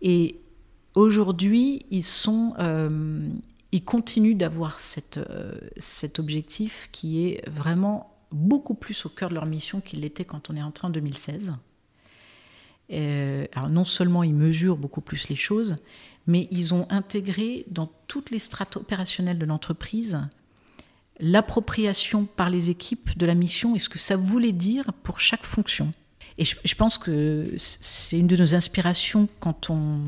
Et 0.01 0.39
aujourd'hui, 0.95 1.85
ils 1.91 2.03
sont, 2.03 2.53
euh, 2.59 3.29
ils 3.71 3.83
continuent 3.83 4.37
d'avoir 4.37 4.79
euh, 5.17 5.59
cet 5.77 6.19
objectif 6.19 6.89
qui 6.91 7.25
est 7.25 7.47
vraiment 7.49 8.11
beaucoup 8.31 8.73
plus 8.73 9.05
au 9.05 9.09
cœur 9.09 9.29
de 9.29 9.35
leur 9.35 9.45
mission 9.45 9.81
qu'il 9.81 10.01
l'était 10.01 10.25
quand 10.25 10.49
on 10.49 10.55
est 10.55 10.61
entré 10.61 10.87
en 10.87 10.89
2016. 10.89 11.53
Euh, 12.91 13.47
alors 13.53 13.69
non 13.69 13.85
seulement 13.85 14.23
ils 14.23 14.33
mesurent 14.33 14.77
beaucoup 14.77 15.01
plus 15.01 15.29
les 15.29 15.35
choses, 15.35 15.75
mais 16.27 16.47
ils 16.51 16.73
ont 16.73 16.87
intégré 16.89 17.65
dans 17.69 17.91
toutes 18.07 18.31
les 18.31 18.39
strates 18.39 18.77
opérationnelles 18.77 19.39
de 19.39 19.45
l'entreprise 19.45 20.19
l'appropriation 21.19 22.25
par 22.25 22.49
les 22.49 22.69
équipes 22.69 23.17
de 23.17 23.25
la 23.25 23.35
mission 23.35 23.75
et 23.75 23.79
ce 23.79 23.89
que 23.89 23.99
ça 23.99 24.17
voulait 24.17 24.51
dire 24.51 24.91
pour 25.03 25.21
chaque 25.21 25.45
fonction. 25.45 25.91
Et 26.37 26.43
je, 26.43 26.75
pense 26.75 26.97
que 26.97 27.53
c'est 27.55 28.19
une 28.19 28.27
de 28.27 28.35
nos 28.35 28.53
inspirations 28.55 29.29
quand 29.39 29.69
on, 29.69 30.01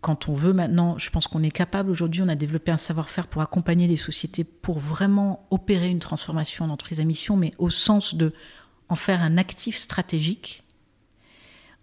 quand 0.00 0.28
on 0.28 0.34
veut 0.34 0.52
maintenant, 0.52 0.96
je 0.98 1.10
pense 1.10 1.26
qu'on 1.26 1.42
est 1.42 1.50
capable 1.50 1.90
aujourd'hui, 1.90 2.22
on 2.22 2.28
a 2.28 2.36
développé 2.36 2.70
un 2.70 2.76
savoir-faire 2.76 3.26
pour 3.26 3.42
accompagner 3.42 3.86
les 3.86 3.96
sociétés 3.96 4.44
pour 4.44 4.78
vraiment 4.78 5.46
opérer 5.50 5.88
une 5.88 5.98
transformation 5.98 6.66
d'entreprise 6.66 7.00
à 7.00 7.04
mission, 7.04 7.36
mais 7.36 7.52
au 7.58 7.70
sens 7.70 8.14
de 8.14 8.32
en 8.88 8.94
faire 8.94 9.22
un 9.22 9.36
actif 9.36 9.76
stratégique 9.76 10.64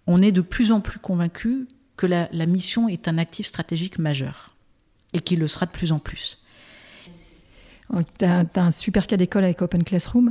on 0.08 0.22
est 0.22 0.32
de 0.32 0.42
plus 0.42 0.72
en 0.72 0.82
plus 0.82 1.00
convaincu 1.00 1.68
que 1.98 2.06
la, 2.06 2.28
mission 2.46 2.88
est 2.90 3.08
un 3.08 3.18
actif 3.18 3.48
stratégique 3.48 4.00
majeur 4.00 4.56
et 5.14 5.20
qu'il 5.20 5.40
le 5.40 5.48
sera 5.48 5.66
de 5.66 5.72
plus 5.72 5.92
en 5.92 6.00
plus. 6.00 6.44
Tu 8.20 8.26
as, 8.26 8.46
un 8.56 8.72
super 8.72 9.08
cas 9.08 9.18
d'école 9.18 9.46
avec 9.46 9.62
Open 9.62 9.84
Classroom. 9.84 10.30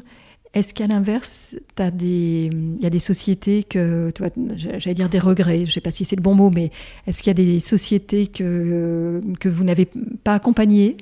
Est-ce 0.55 0.73
qu'à 0.73 0.87
l'inverse, 0.87 1.57
il 1.81 2.79
y 2.81 2.87
a 2.87 2.90
des 2.90 2.99
sociétés 3.01 3.64
que, 3.64 4.12
j'allais 4.57 4.95
dire 4.95 5.09
des 5.09 5.19
regrets, 5.19 5.59
je 5.59 5.71
ne 5.71 5.73
sais 5.73 5.81
pas 5.81 5.90
si 5.90 6.05
c'est 6.05 6.14
le 6.14 6.23
bon 6.23 6.37
mot, 6.37 6.49
mais 6.49 6.71
est-ce 7.09 7.25
qu'il 7.25 7.31
y 7.31 7.33
a 7.33 7.35
des 7.35 7.59
sociétés 7.59 8.29
que, 8.29 9.21
que 9.40 9.49
vous 9.49 9.64
n'avez 9.64 9.88
pas 10.23 10.35
accompagnées 10.35 10.97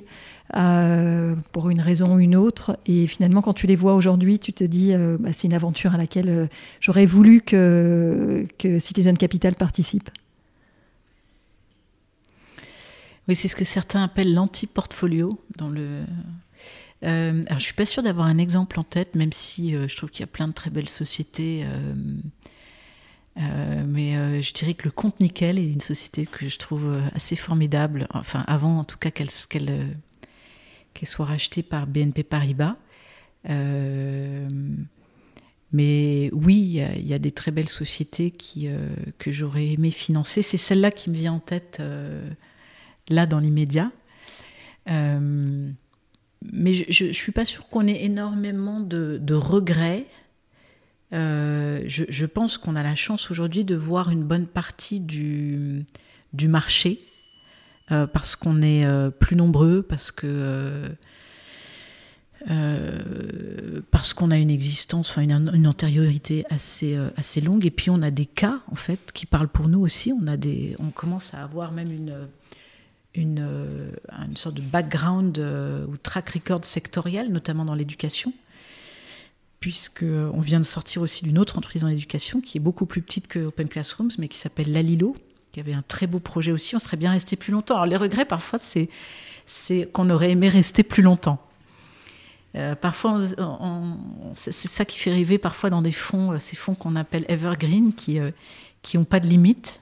euh, 0.55 1.35
pour 1.51 1.69
une 1.69 1.81
raison 1.81 2.15
ou 2.15 2.19
une 2.19 2.35
autre? 2.35 2.79
Et 2.87 3.05
finalement, 3.05 3.43
quand 3.43 3.53
tu 3.53 3.67
les 3.67 3.75
vois 3.75 3.93
aujourd'hui, 3.93 4.39
tu 4.39 4.53
te 4.53 4.63
dis, 4.63 4.91
euh, 4.95 5.17
bah, 5.19 5.29
c'est 5.33 5.47
une 5.47 5.53
aventure 5.53 5.93
à 5.93 5.97
laquelle 5.97 6.29
euh, 6.29 6.47
j'aurais 6.81 7.05
voulu 7.05 7.41
que, 7.41 8.47
que 8.57 8.79
Citizen 8.79 9.15
Capital 9.15 9.53
participe. 9.53 10.09
Oui, 13.27 13.35
c'est 13.35 13.47
ce 13.47 13.55
que 13.55 13.65
certains 13.65 14.01
appellent 14.01 14.33
l'anti-portfolio. 14.33 15.39
Dans 15.57 15.69
le... 15.69 16.01
alors, 17.03 17.59
je 17.59 17.63
suis 17.63 17.73
pas 17.73 17.85
sûre 17.85 18.01
d'avoir 18.03 18.27
un 18.27 18.37
exemple 18.37 18.79
en 18.79 18.83
tête, 18.83 19.15
même 19.15 19.33
si 19.33 19.71
je 19.71 19.95
trouve 19.95 20.09
qu'il 20.09 20.21
y 20.21 20.23
a 20.23 20.27
plein 20.27 20.47
de 20.47 20.53
très 20.53 20.69
belles 20.69 20.89
sociétés. 20.89 21.65
mais 23.35 24.41
je 24.41 24.53
dirais 24.53 24.73
que 24.73 24.85
le 24.85 24.91
Compte 24.91 25.19
Nickel 25.19 25.59
est 25.59 25.67
une 25.67 25.81
société 25.81 26.25
que 26.25 26.47
je 26.47 26.57
trouve 26.57 27.01
assez 27.13 27.35
formidable. 27.35 28.07
Enfin, 28.13 28.43
avant 28.47 28.79
en 28.79 28.83
tout 28.85 28.97
cas 28.97 29.11
qu'elle 29.11 29.29
soit 31.03 31.25
rachetée 31.25 31.63
par 31.63 31.87
BNP 31.87 32.23
Paribas. 32.23 32.77
Euh, 33.49 34.47
mais 35.71 36.29
oui, 36.33 36.79
il 36.95 37.07
y, 37.07 37.13
a 37.13 37.19
des 37.19 37.31
très 37.31 37.51
belles 37.51 37.69
sociétés 37.69 38.29
qui, 38.29 38.67
euh, 38.67 38.89
que 39.17 39.31
j'aurais 39.31 39.69
aimé 39.69 39.89
financer. 39.89 40.43
C'est 40.43 40.57
celle-là 40.57 40.91
qui 40.91 41.09
me 41.09 41.15
vient 41.15 41.33
en 41.33 41.39
tête 41.39 41.77
euh, 41.79 42.29
là 43.09 43.25
dans 43.25 43.39
l'immédiat. 43.39 43.91
Mais 46.51 46.73
je 46.73 47.05
ne 47.05 47.11
suis 47.11 47.31
pas 47.31 47.45
sûre 47.45 47.69
qu'on 47.69 47.87
ait 47.87 48.03
énormément 48.03 48.79
de, 48.79 49.33
regrets. 49.33 50.05
Je, 51.11 52.03
je, 52.09 52.25
pense 52.25 52.57
qu'on 52.57 52.75
a 52.75 52.83
la 52.83 52.95
chance 52.95 53.29
aujourd'hui 53.29 53.63
de 53.63 53.75
voir 53.75 54.09
une 54.09 54.23
bonne 54.23 54.47
partie 54.47 54.99
du, 54.99 55.85
marché 56.47 56.99
euh, 57.91 58.07
parce 58.07 58.35
qu'on 58.35 58.61
est 58.61 58.85
euh, 58.85 59.09
plus 59.09 59.35
nombreux, 59.35 59.83
parce 59.83 60.11
que 60.11 60.89
euh, 62.49 63.81
parce 63.91 64.13
qu'on 64.13 64.31
a 64.31 64.37
une 64.37 64.49
existence, 64.49 65.09
enfin 65.09 65.21
une, 65.21 65.67
antériorité 65.67 66.45
assez 66.49 66.97
assez 67.15 67.41
longue, 67.41 67.65
et 67.65 67.71
puis 67.71 67.89
on 67.89 68.01
a 68.01 68.11
des 68.11 68.25
cas 68.25 68.61
en 68.71 68.75
fait 68.75 69.11
qui 69.13 69.25
parlent 69.25 69.47
pour 69.47 69.67
nous 69.67 69.81
aussi. 69.81 70.13
On 70.13 70.27
a 70.27 70.37
des, 70.37 70.75
on 70.79 70.89
commence 70.89 71.33
à 71.33 71.43
avoir 71.43 71.71
même 71.71 71.91
une 71.91 72.27
une, 73.15 73.91
une 74.27 74.35
sorte 74.35 74.55
de 74.55 74.61
background 74.61 75.37
ou 75.37 75.97
track 75.97 76.29
record 76.29 76.65
sectoriel, 76.65 77.31
notamment 77.31 77.65
dans 77.65 77.75
l'éducation 77.75 78.33
puisqu'on 79.63 80.41
vient 80.41 80.59
de 80.59 80.65
sortir 80.65 81.01
aussi 81.01 81.23
d'une 81.23 81.39
autre 81.39 81.57
entreprise 81.57 81.83
dans 81.83 81.87
l'éducation 81.87 82.41
qui 82.41 82.57
est 82.57 82.59
beaucoup 82.59 82.85
plus 82.85 83.01
petite 83.01 83.29
que 83.29 83.39
Open 83.45 83.69
Classrooms, 83.69 84.11
mais 84.17 84.27
qui 84.27 84.37
s'appelle 84.37 84.69
Lalilo, 84.69 85.15
qui 85.53 85.61
avait 85.61 85.71
un 85.71 85.83
très 85.87 86.05
beau 86.05 86.19
projet 86.19 86.51
aussi. 86.51 86.75
On 86.75 86.79
serait 86.79 86.97
bien 86.97 87.11
resté 87.11 87.37
plus 87.37 87.53
longtemps. 87.53 87.75
Alors 87.75 87.85
les 87.85 87.95
regrets, 87.95 88.25
parfois, 88.25 88.59
c'est, 88.59 88.89
c'est 89.45 89.89
qu'on 89.93 90.09
aurait 90.09 90.31
aimé 90.31 90.49
rester 90.49 90.83
plus 90.83 91.01
longtemps. 91.01 91.41
Euh, 92.55 92.75
parfois, 92.75 93.21
c'est 94.35 94.51
ça 94.51 94.83
qui 94.83 94.99
fait 94.99 95.11
rêver 95.11 95.37
parfois 95.37 95.69
dans 95.69 95.81
des 95.81 95.93
fonds, 95.93 96.33
euh, 96.33 96.39
ces 96.39 96.57
fonds 96.57 96.75
qu'on 96.75 96.97
appelle 96.97 97.23
evergreen, 97.29 97.93
qui 97.93 98.19
n'ont 98.19 98.33
qui 98.81 98.97
pas 98.97 99.21
de 99.21 99.27
limite 99.27 99.79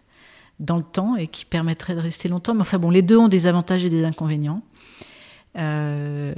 dans 0.61 0.77
le 0.77 0.83
temps 0.83 1.17
et 1.17 1.27
qui 1.27 1.43
permettraient 1.43 1.95
de 1.95 1.99
rester 1.99 2.29
longtemps. 2.29 2.53
Mais 2.53 2.61
enfin 2.61 2.79
bon, 2.79 2.89
les 2.89 3.01
deux 3.01 3.17
ont 3.17 3.27
des 3.27 3.47
avantages 3.47 3.83
et 3.83 3.89
des 3.89 4.05
inconvénients. 4.05 4.61
Euh, 5.57 6.33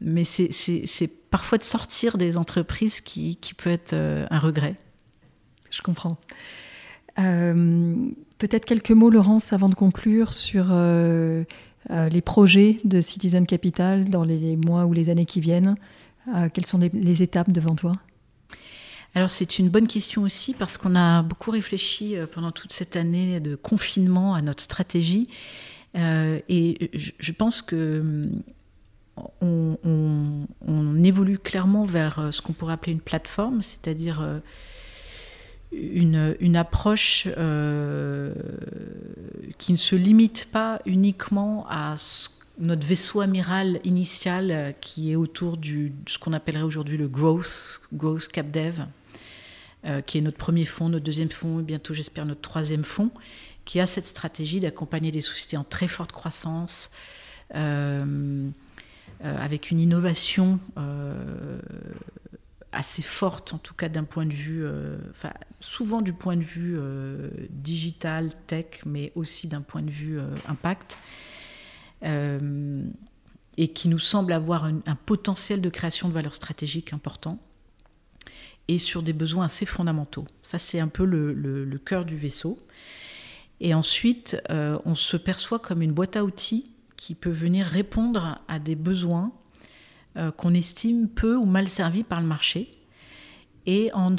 mais 0.00 0.24
c'est, 0.24 1.10
parfois 1.30 1.56
de 1.56 1.64
sortir 1.64 2.18
des 2.18 2.36
entreprises 2.36 3.00
qui, 3.00 3.36
qui 3.36 3.54
peut 3.54 3.70
être 3.70 3.94
un 3.94 4.38
regret. 4.38 4.76
Je 5.70 5.80
comprends. 5.80 6.18
Peut-être 8.38 8.66
quelques 8.66 8.90
mots, 8.90 9.08
Laurence, 9.08 9.52
avant 9.52 9.68
de 9.68 9.74
conclure, 9.74 10.34
sur 10.34 10.66
euh, 10.70 11.44
euh, 11.90 12.08
les 12.10 12.20
projets 12.20 12.80
de 12.84 13.00
Citizen 13.00 13.46
Capital 13.46 14.10
dans 14.10 14.24
les 14.24 14.56
mois 14.56 14.84
ou 14.84 14.92
les 14.92 15.08
années 15.08 15.24
qui 15.24 15.40
viennent. 15.40 15.76
Euh, 16.34 16.48
quelles 16.52 16.66
sont 16.66 16.78
les, 16.78 17.22
étapes 17.22 17.50
devant 17.50 17.76
toi? 17.76 17.96
Alors 19.16 19.30
c'est 19.30 19.58
une 19.58 19.68
bonne 19.70 19.88
question 19.88 20.22
aussi 20.22 20.54
parce 20.54 20.76
qu'on 20.76 20.94
a 20.94 21.22
beaucoup 21.22 21.50
réfléchi 21.50 22.16
pendant 22.32 22.52
toute 22.52 22.72
cette 22.72 22.96
année 22.96 23.40
de 23.40 23.56
confinement 23.56 24.34
à 24.34 24.42
notre 24.42 24.62
stratégie. 24.62 25.28
Et 25.94 26.90
je, 26.92 27.32
pense 27.32 27.62
que 27.62 28.28
on, 29.40 31.02
évolue 31.02 31.38
clairement 31.38 31.84
vers 31.84 32.28
ce 32.30 32.42
qu'on 32.42 32.52
pourrait 32.52 32.74
appeler 32.74 32.92
une 32.92 33.00
plateforme, 33.00 33.62
c'est-à-dire 33.62 34.22
une, 35.72 36.56
approche 36.56 37.28
euh, 37.36 38.32
qui 39.58 39.72
ne 39.72 39.76
se 39.76 39.96
limite 39.96 40.48
pas 40.50 40.80
uniquement 40.86 41.66
à 41.68 41.96
notre 42.58 42.86
vaisseau 42.86 43.20
amiral 43.20 43.80
initial 43.84 44.50
euh, 44.50 44.72
qui 44.80 45.12
est 45.12 45.16
autour 45.16 45.58
de 45.58 45.90
ce 46.06 46.18
qu'on 46.18 46.32
appellerait 46.32 46.62
aujourd'hui 46.62 46.96
le 46.96 47.06
growth, 47.06 47.80
growth 47.92 48.28
cap 48.28 48.50
dev, 48.50 48.80
euh, 49.84 50.00
qui 50.00 50.18
est 50.18 50.20
notre 50.20 50.38
premier 50.38 50.64
fonds, 50.64 50.88
notre 50.88 51.04
deuxième 51.04 51.30
fonds 51.30 51.60
et 51.60 51.62
bientôt 51.62 51.94
j'espère 51.94 52.26
notre 52.26 52.40
troisième 52.40 52.84
fonds, 52.84 53.10
qui 53.64 53.80
a 53.80 53.86
cette 53.86 54.06
stratégie 54.06 54.60
d'accompagner 54.60 55.10
des 55.10 55.20
sociétés 55.20 55.56
en 55.56 55.64
très 55.64 55.88
forte 55.88 56.12
croissance. 56.12 56.90
avec 59.22 59.70
une 59.70 59.80
innovation 59.80 60.60
assez 62.76 63.02
forte, 63.02 63.54
en 63.54 63.58
tout 63.58 63.74
cas 63.74 63.88
d'un 63.88 64.04
point 64.04 64.26
de 64.26 64.34
vue, 64.34 64.64
euh, 64.64 64.98
enfin, 65.10 65.32
souvent 65.60 66.02
du 66.02 66.12
point 66.12 66.36
de 66.36 66.42
vue 66.42 66.76
euh, 66.78 67.30
digital, 67.50 68.30
tech, 68.46 68.82
mais 68.84 69.12
aussi 69.14 69.48
d'un 69.48 69.62
point 69.62 69.82
de 69.82 69.90
vue 69.90 70.20
euh, 70.20 70.26
impact, 70.46 70.98
et 73.58 73.68
qui 73.68 73.88
nous 73.88 73.98
semble 73.98 74.32
avoir 74.32 74.64
un, 74.64 74.94
potentiel 75.06 75.60
de 75.60 75.70
création 75.70 76.08
de 76.08 76.12
valeur 76.12 76.36
stratégique 76.36 76.92
important, 76.92 77.40
et 78.68 78.78
sur 78.78 79.02
des 79.02 79.12
besoins 79.12 79.46
assez 79.46 79.66
fondamentaux. 79.66 80.26
Ça, 80.42 80.58
c'est 80.58 80.80
un 80.80 80.88
peu 80.88 81.04
le, 81.04 81.80
cœur 81.84 82.04
du 82.04 82.16
vaisseau. 82.16 82.58
Et 83.60 83.74
ensuite, 83.74 84.36
on 84.48 84.94
se 84.94 85.16
perçoit 85.16 85.58
comme 85.58 85.82
une 85.82 85.92
boîte 85.92 86.16
à 86.16 86.24
outils 86.24 86.70
qui 86.96 87.14
peut 87.14 87.30
venir 87.30 87.66
répondre 87.66 88.40
à 88.48 88.58
des 88.58 88.74
besoins 88.74 89.32
euh, 90.16 90.30
qu'on 90.30 90.54
estime 90.54 91.08
peu 91.08 91.36
ou 91.36 91.44
mal 91.44 91.68
servi 91.68 92.02
par 92.02 92.22
le 92.22 92.26
marché, 92.26 92.70
et 93.66 93.90
en, 93.92 94.16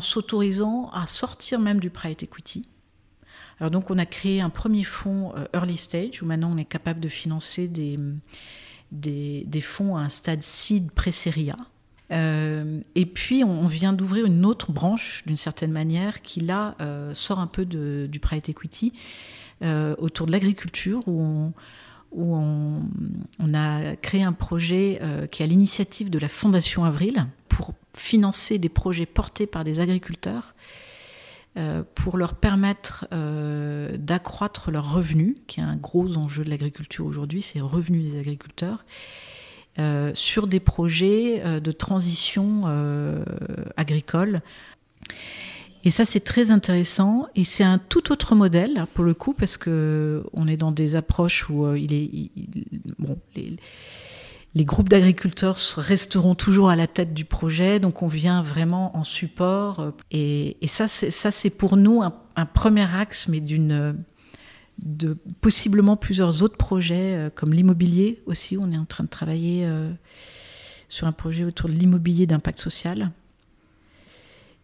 s'autorisant 0.00 0.88
à 0.90 1.06
sortir 1.06 1.60
même 1.60 1.80
du 1.80 1.90
private 1.90 2.22
equity. 2.22 2.66
Alors 3.60 3.70
donc 3.70 3.90
on 3.90 3.98
a 3.98 4.06
créé 4.06 4.40
un 4.40 4.48
premier 4.48 4.84
fonds 4.84 5.34
euh, 5.36 5.44
early 5.52 5.76
stage, 5.76 6.22
où 6.22 6.26
maintenant 6.26 6.50
on 6.50 6.56
est 6.56 6.64
capable 6.64 7.00
de 7.00 7.08
financer 7.08 7.68
des, 7.68 8.00
fonds 9.60 9.96
à 9.96 10.00
un 10.00 10.08
stade 10.08 10.42
seed 10.42 10.90
pré-série 10.92 11.50
A. 11.50 11.56
Euh, 12.12 12.80
et 12.94 13.04
puis 13.06 13.42
on 13.42 13.66
vient 13.66 13.92
d'ouvrir 13.92 14.26
une 14.26 14.44
autre 14.46 14.70
branche 14.70 15.24
d'une 15.26 15.36
certaine 15.36 15.72
manière 15.72 16.22
qui 16.22 16.40
là 16.40 16.76
sort 17.12 17.40
un 17.40 17.46
peu 17.46 17.64
du 17.64 18.20
private 18.20 18.48
equity 18.48 18.92
autour 19.62 20.26
de 20.26 20.32
l'agriculture 20.32 21.06
où 21.08 21.20
on, 21.20 22.82
on, 23.38 23.54
a 23.54 23.96
créé 23.96 24.22
un 24.22 24.32
projet 24.32 24.98
euh, 25.02 25.26
qui 25.26 25.42
est 25.42 25.44
à 25.44 25.48
l'initiative 25.48 26.10
de 26.10 26.18
la 26.18 26.28
Fondation 26.28 26.84
Avril 26.84 27.26
pour 27.48 27.74
financer 27.94 28.58
des 28.58 28.68
projets 28.68 29.06
portés 29.06 29.46
par 29.46 29.64
des 29.64 29.80
agriculteurs 29.80 30.54
euh, 31.56 31.82
pour 31.94 32.16
leur 32.16 32.34
permettre 32.34 33.06
euh, 33.12 33.96
d'accroître 33.96 34.70
leurs 34.70 34.92
revenus, 34.92 35.36
qui 35.46 35.60
est 35.60 35.64
un 35.64 35.76
gros 35.76 36.18
enjeu 36.18 36.44
de 36.44 36.50
l'agriculture 36.50 37.06
aujourd'hui, 37.06 37.42
c'est 37.42 37.58
le 37.58 37.64
revenu 37.64 38.02
des 38.02 38.18
agriculteurs, 38.18 38.84
sur 40.14 40.46
des 40.46 40.60
projets 40.60 41.60
de 41.60 41.70
transition 41.70 42.62
agricole. 43.76 44.42
Et 45.86 45.92
ça, 45.92 46.04
c'est 46.04 46.18
très 46.18 46.50
intéressant. 46.50 47.28
Et 47.36 47.44
c'est 47.44 47.62
un 47.62 47.78
tout 47.78 48.10
autre 48.10 48.34
modèle, 48.34 48.86
pour 48.92 49.04
le 49.04 49.14
coup, 49.14 49.34
parce 49.34 49.56
que 49.56 50.24
on 50.32 50.48
est 50.48 50.56
dans 50.56 50.72
des 50.72 50.96
approches 50.96 51.48
où 51.48 51.64
euh, 51.64 51.78
il 51.78 51.94
est. 51.94 52.30
bon, 52.98 53.16
les, 53.36 54.64
groupes 54.64 54.88
d'agriculteurs 54.88 55.56
resteront 55.76 56.34
toujours 56.34 56.70
à 56.70 56.76
la 56.76 56.88
tête 56.88 57.14
du 57.14 57.24
projet, 57.24 57.78
donc 57.78 58.02
on 58.02 58.08
vient 58.08 58.42
vraiment 58.42 58.96
en 58.96 59.04
support. 59.04 59.92
Et, 60.10 60.56
ça, 60.66 60.88
c'est 60.88 61.50
pour 61.50 61.76
nous 61.76 62.02
un, 62.02 62.46
premier 62.46 62.92
axe, 62.92 63.28
mais 63.28 63.38
d'une 63.38 63.96
de 64.78 65.16
possiblement 65.40 65.96
plusieurs 65.96 66.42
autres 66.42 66.56
projets, 66.56 67.14
euh, 67.14 67.30
comme 67.34 67.52
l'immobilier 67.52 68.22
aussi. 68.26 68.56
On 68.58 68.70
est 68.72 68.78
en 68.78 68.84
train 68.84 69.04
de 69.04 69.08
travailler 69.08 69.66
euh, 69.66 69.90
sur 70.88 71.06
un 71.06 71.12
projet 71.12 71.44
autour 71.44 71.68
de 71.68 71.74
l'immobilier 71.74 72.26
d'impact 72.26 72.58
social. 72.58 73.10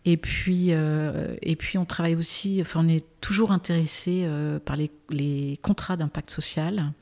Et 0.05 0.17
puis, 0.17 0.69
euh, 0.71 1.37
et 1.43 1.55
puis 1.55 1.79
on 1.79 1.85
travaille 1.85 2.17
aussi, 2.17 2.59
enfin 2.61 2.81
on 2.85 2.89
est 2.89 3.05
toujours 3.21 3.53
intéressé 3.53 4.29
par 4.65 4.77
les, 4.77 5.59
contrats 5.63 5.97
d'impact 5.97 6.31
social, 6.31 6.93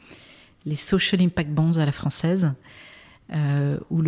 les 0.67 0.77
social 0.77 1.23
impact 1.23 1.51
bonds 1.51 1.79
à 1.79 1.87
la 1.87 1.93
française, 1.93 2.53
où 3.91 4.03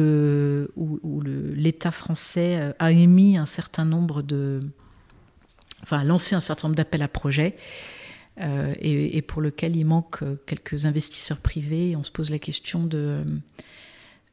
l'État 1.54 1.90
français 1.90 2.74
a 2.78 2.92
émis 2.92 3.38
un 3.38 3.46
certain 3.46 3.86
nombre 3.86 4.20
de, 4.20 4.60
enfin 5.82 6.04
lancé 6.04 6.34
un 6.34 6.40
certain 6.40 6.68
nombre 6.68 6.76
d'appels 6.76 7.00
à 7.00 7.08
projets. 7.08 7.56
Et, 8.38 9.22
pour 9.22 9.42
lequel 9.42 9.76
il 9.76 9.84
manque 9.84 10.24
quelques 10.46 10.86
investisseurs 10.86 11.38
privés. 11.38 11.96
On 11.96 12.02
se 12.02 12.10
pose 12.10 12.30
la 12.30 12.38
question 12.38 12.84
de, 12.84 13.24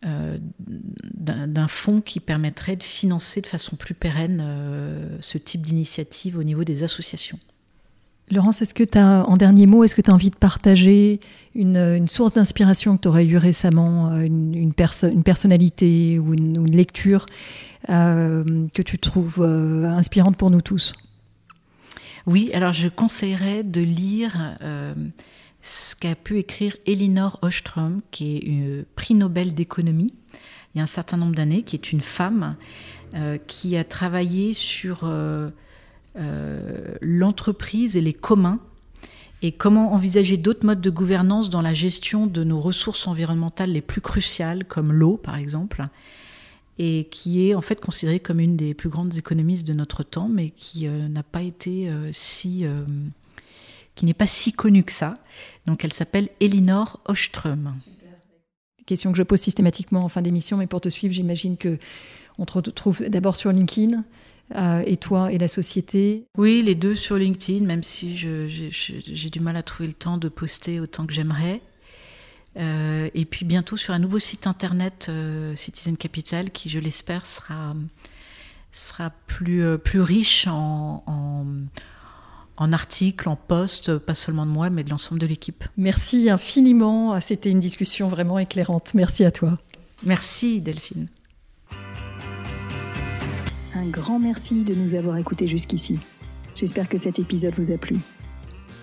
d'un 0.03 1.67
fonds 1.67 2.01
qui 2.01 2.19
permettrait 2.19 2.75
de 2.75 2.83
financer 2.83 3.41
de 3.41 3.47
façon 3.47 3.75
plus 3.75 3.93
pérenne 3.93 5.17
ce 5.19 5.37
type 5.37 5.61
d'initiative 5.61 6.37
au 6.37 6.43
niveau 6.43 6.63
des 6.63 6.83
associations. 6.83 7.39
Laurence, 8.31 8.61
est-ce 8.61 8.75
que 8.75 8.83
tu 8.83 8.97
as, 8.97 9.25
en 9.27 9.37
dernier 9.37 9.65
mot, 9.65 9.83
est-ce 9.83 9.95
que 9.95 10.01
tu 10.01 10.11
as 10.11 10.13
envie 10.13 10.29
de 10.29 10.35
partager 10.35 11.19
une, 11.55 12.07
source 12.07 12.33
d'inspiration 12.33 12.95
que 12.95 13.01
tu 13.01 13.07
aurais 13.07 13.25
eue 13.25 13.37
récemment, 13.37 14.11
euh, 14.11 14.21
une, 14.21 14.53
une, 14.53 14.73
personnalité 15.23 16.19
ou 16.19 16.33
une, 16.33 16.69
lecture 16.69 17.25
euh, 17.89 18.67
que 18.75 18.81
tu 18.83 18.99
trouves 18.99 19.41
euh, 19.41 19.85
inspirante 19.85 20.37
pour 20.37 20.51
nous 20.51 20.61
tous? 20.61 20.93
Oui, 22.29 22.51
alors 22.53 22.73
je 22.73 22.87
conseillerais 22.89 23.63
de 23.63 23.81
lire 23.81 24.55
ce 25.63 25.95
qu'a 25.95 26.13
pu 26.13 26.37
écrire 26.37 26.77
Elinor 26.85 27.39
Ostrom, 27.41 28.01
qui 28.11 28.35
est 28.35 28.39
une 28.41 28.85
prix 28.95 29.15
Nobel 29.15 29.55
d'économie, 29.55 30.13
il 30.75 30.77
y 30.77 30.79
a 30.79 30.83
un 30.83 30.85
certain 30.85 31.17
nombre 31.17 31.33
d'années, 31.33 31.63
qui 31.63 31.75
est 31.75 31.91
une 31.91 32.01
femme 32.01 32.55
qui 33.47 33.75
a 33.75 33.83
travaillé 33.83 34.53
sur 34.53 34.99
euh, 35.05 35.49
l'entreprise 37.01 37.97
et 37.97 38.01
les 38.01 38.13
communs 38.13 38.59
et 39.41 39.51
comment 39.51 39.91
envisager 39.93 40.37
d'autres 40.37 40.67
modes 40.67 40.81
de 40.81 40.89
gouvernance 40.91 41.49
dans 41.49 41.63
la 41.63 41.73
gestion 41.73 42.27
de 42.27 42.43
nos 42.43 42.59
ressources 42.59 43.07
environnementales 43.07 43.71
les 43.71 43.81
plus 43.81 44.01
cruciales, 44.01 44.65
comme 44.65 44.91
l'eau 44.91 45.17
par 45.17 45.35
exemple, 45.35 45.83
et 46.79 47.07
qui 47.11 47.47
est 47.47 47.53
en 47.53 47.61
fait 47.61 47.79
considérée 47.79 48.19
comme 48.19 48.39
une 48.39 48.57
des 48.57 48.73
plus 48.73 48.89
grandes 48.89 49.15
économistes 49.17 49.67
de 49.67 49.73
notre 49.73 50.01
temps, 50.01 50.29
mais 50.29 50.49
qui 50.49 50.87
euh, 50.87 51.07
n'a 51.07 51.23
pas 51.23 51.43
été 51.43 51.89
euh, 51.89 52.09
si, 52.11 52.65
qui 53.95 54.05
n'est 54.05 54.13
pas 54.13 54.27
si 54.27 54.51
connue 54.51 54.83
que 54.83 54.91
ça. 54.91 55.17
Donc 55.67 55.85
elle 55.85 55.93
s'appelle 55.93 56.29
Elinor 56.39 56.99
Ostrom. 57.05 57.75
Question 58.87 59.11
que 59.11 59.17
je 59.17 59.23
pose 59.23 59.39
systématiquement 59.39 60.03
en 60.03 60.09
fin 60.09 60.23
d'émission, 60.23 60.57
mais 60.57 60.65
pour 60.65 60.81
te 60.81 60.89
suivre, 60.89 61.13
j'imagine 61.13 61.57
que 61.57 61.77
on 62.39 62.45
te 62.45 62.53
retrouve 62.53 63.01
d'abord 63.09 63.35
sur 63.35 63.51
LinkedIn, 63.51 64.03
euh, 64.55 64.81
et 64.85 64.97
toi 64.97 65.31
et 65.31 65.37
la 65.37 65.47
société 65.47 66.25
Oui, 66.35 66.63
les 66.63 66.73
deux 66.73 66.95
sur 66.95 67.17
LinkedIn, 67.17 67.65
même 67.65 67.83
si 67.83 68.17
j'ai 68.17 69.29
du 69.29 69.39
mal 69.39 69.55
à 69.55 69.61
trouver 69.61 69.87
le 69.87 69.93
temps 69.93 70.17
de 70.17 70.27
poster 70.27 70.79
autant 70.79 71.05
que 71.05 71.13
j'aimerais. 71.13 71.61
Euh, 72.57 73.09
et 73.13 73.25
puis 73.25 73.45
bientôt 73.45 73.77
sur 73.77 73.93
un 73.93 73.99
nouveau 73.99 74.19
site 74.19 74.47
internet 74.47 75.07
euh, 75.09 75.55
Citizen 75.55 75.95
Capital 75.95 76.51
qui, 76.51 76.69
je 76.69 76.79
l'espère, 76.79 77.25
sera, 77.27 77.73
sera 78.71 79.11
plus, 79.27 79.77
plus 79.77 80.01
riche 80.01 80.47
en, 80.47 81.03
en, 81.05 81.45
en 82.57 82.73
articles, 82.73 83.29
en 83.29 83.35
posts, 83.35 83.97
pas 83.97 84.15
seulement 84.15 84.45
de 84.45 84.51
moi, 84.51 84.69
mais 84.69 84.83
de 84.83 84.89
l'ensemble 84.89 85.21
de 85.21 85.27
l'équipe. 85.27 85.63
Merci 85.77 86.29
infiniment. 86.29 87.19
C'était 87.21 87.51
une 87.51 87.59
discussion 87.59 88.07
vraiment 88.07 88.39
éclairante. 88.39 88.93
Merci 88.93 89.25
à 89.25 89.31
toi. 89.31 89.55
Merci 90.03 90.61
Delphine. 90.61 91.07
Un 93.75 93.87
grand 93.87 94.19
merci 94.19 94.63
de 94.63 94.73
nous 94.73 94.95
avoir 94.95 95.17
écoutés 95.17 95.47
jusqu'ici. 95.47 95.99
J'espère 96.55 96.89
que 96.89 96.97
cet 96.97 97.19
épisode 97.19 97.53
vous 97.57 97.71
a 97.71 97.77
plu. 97.77 97.97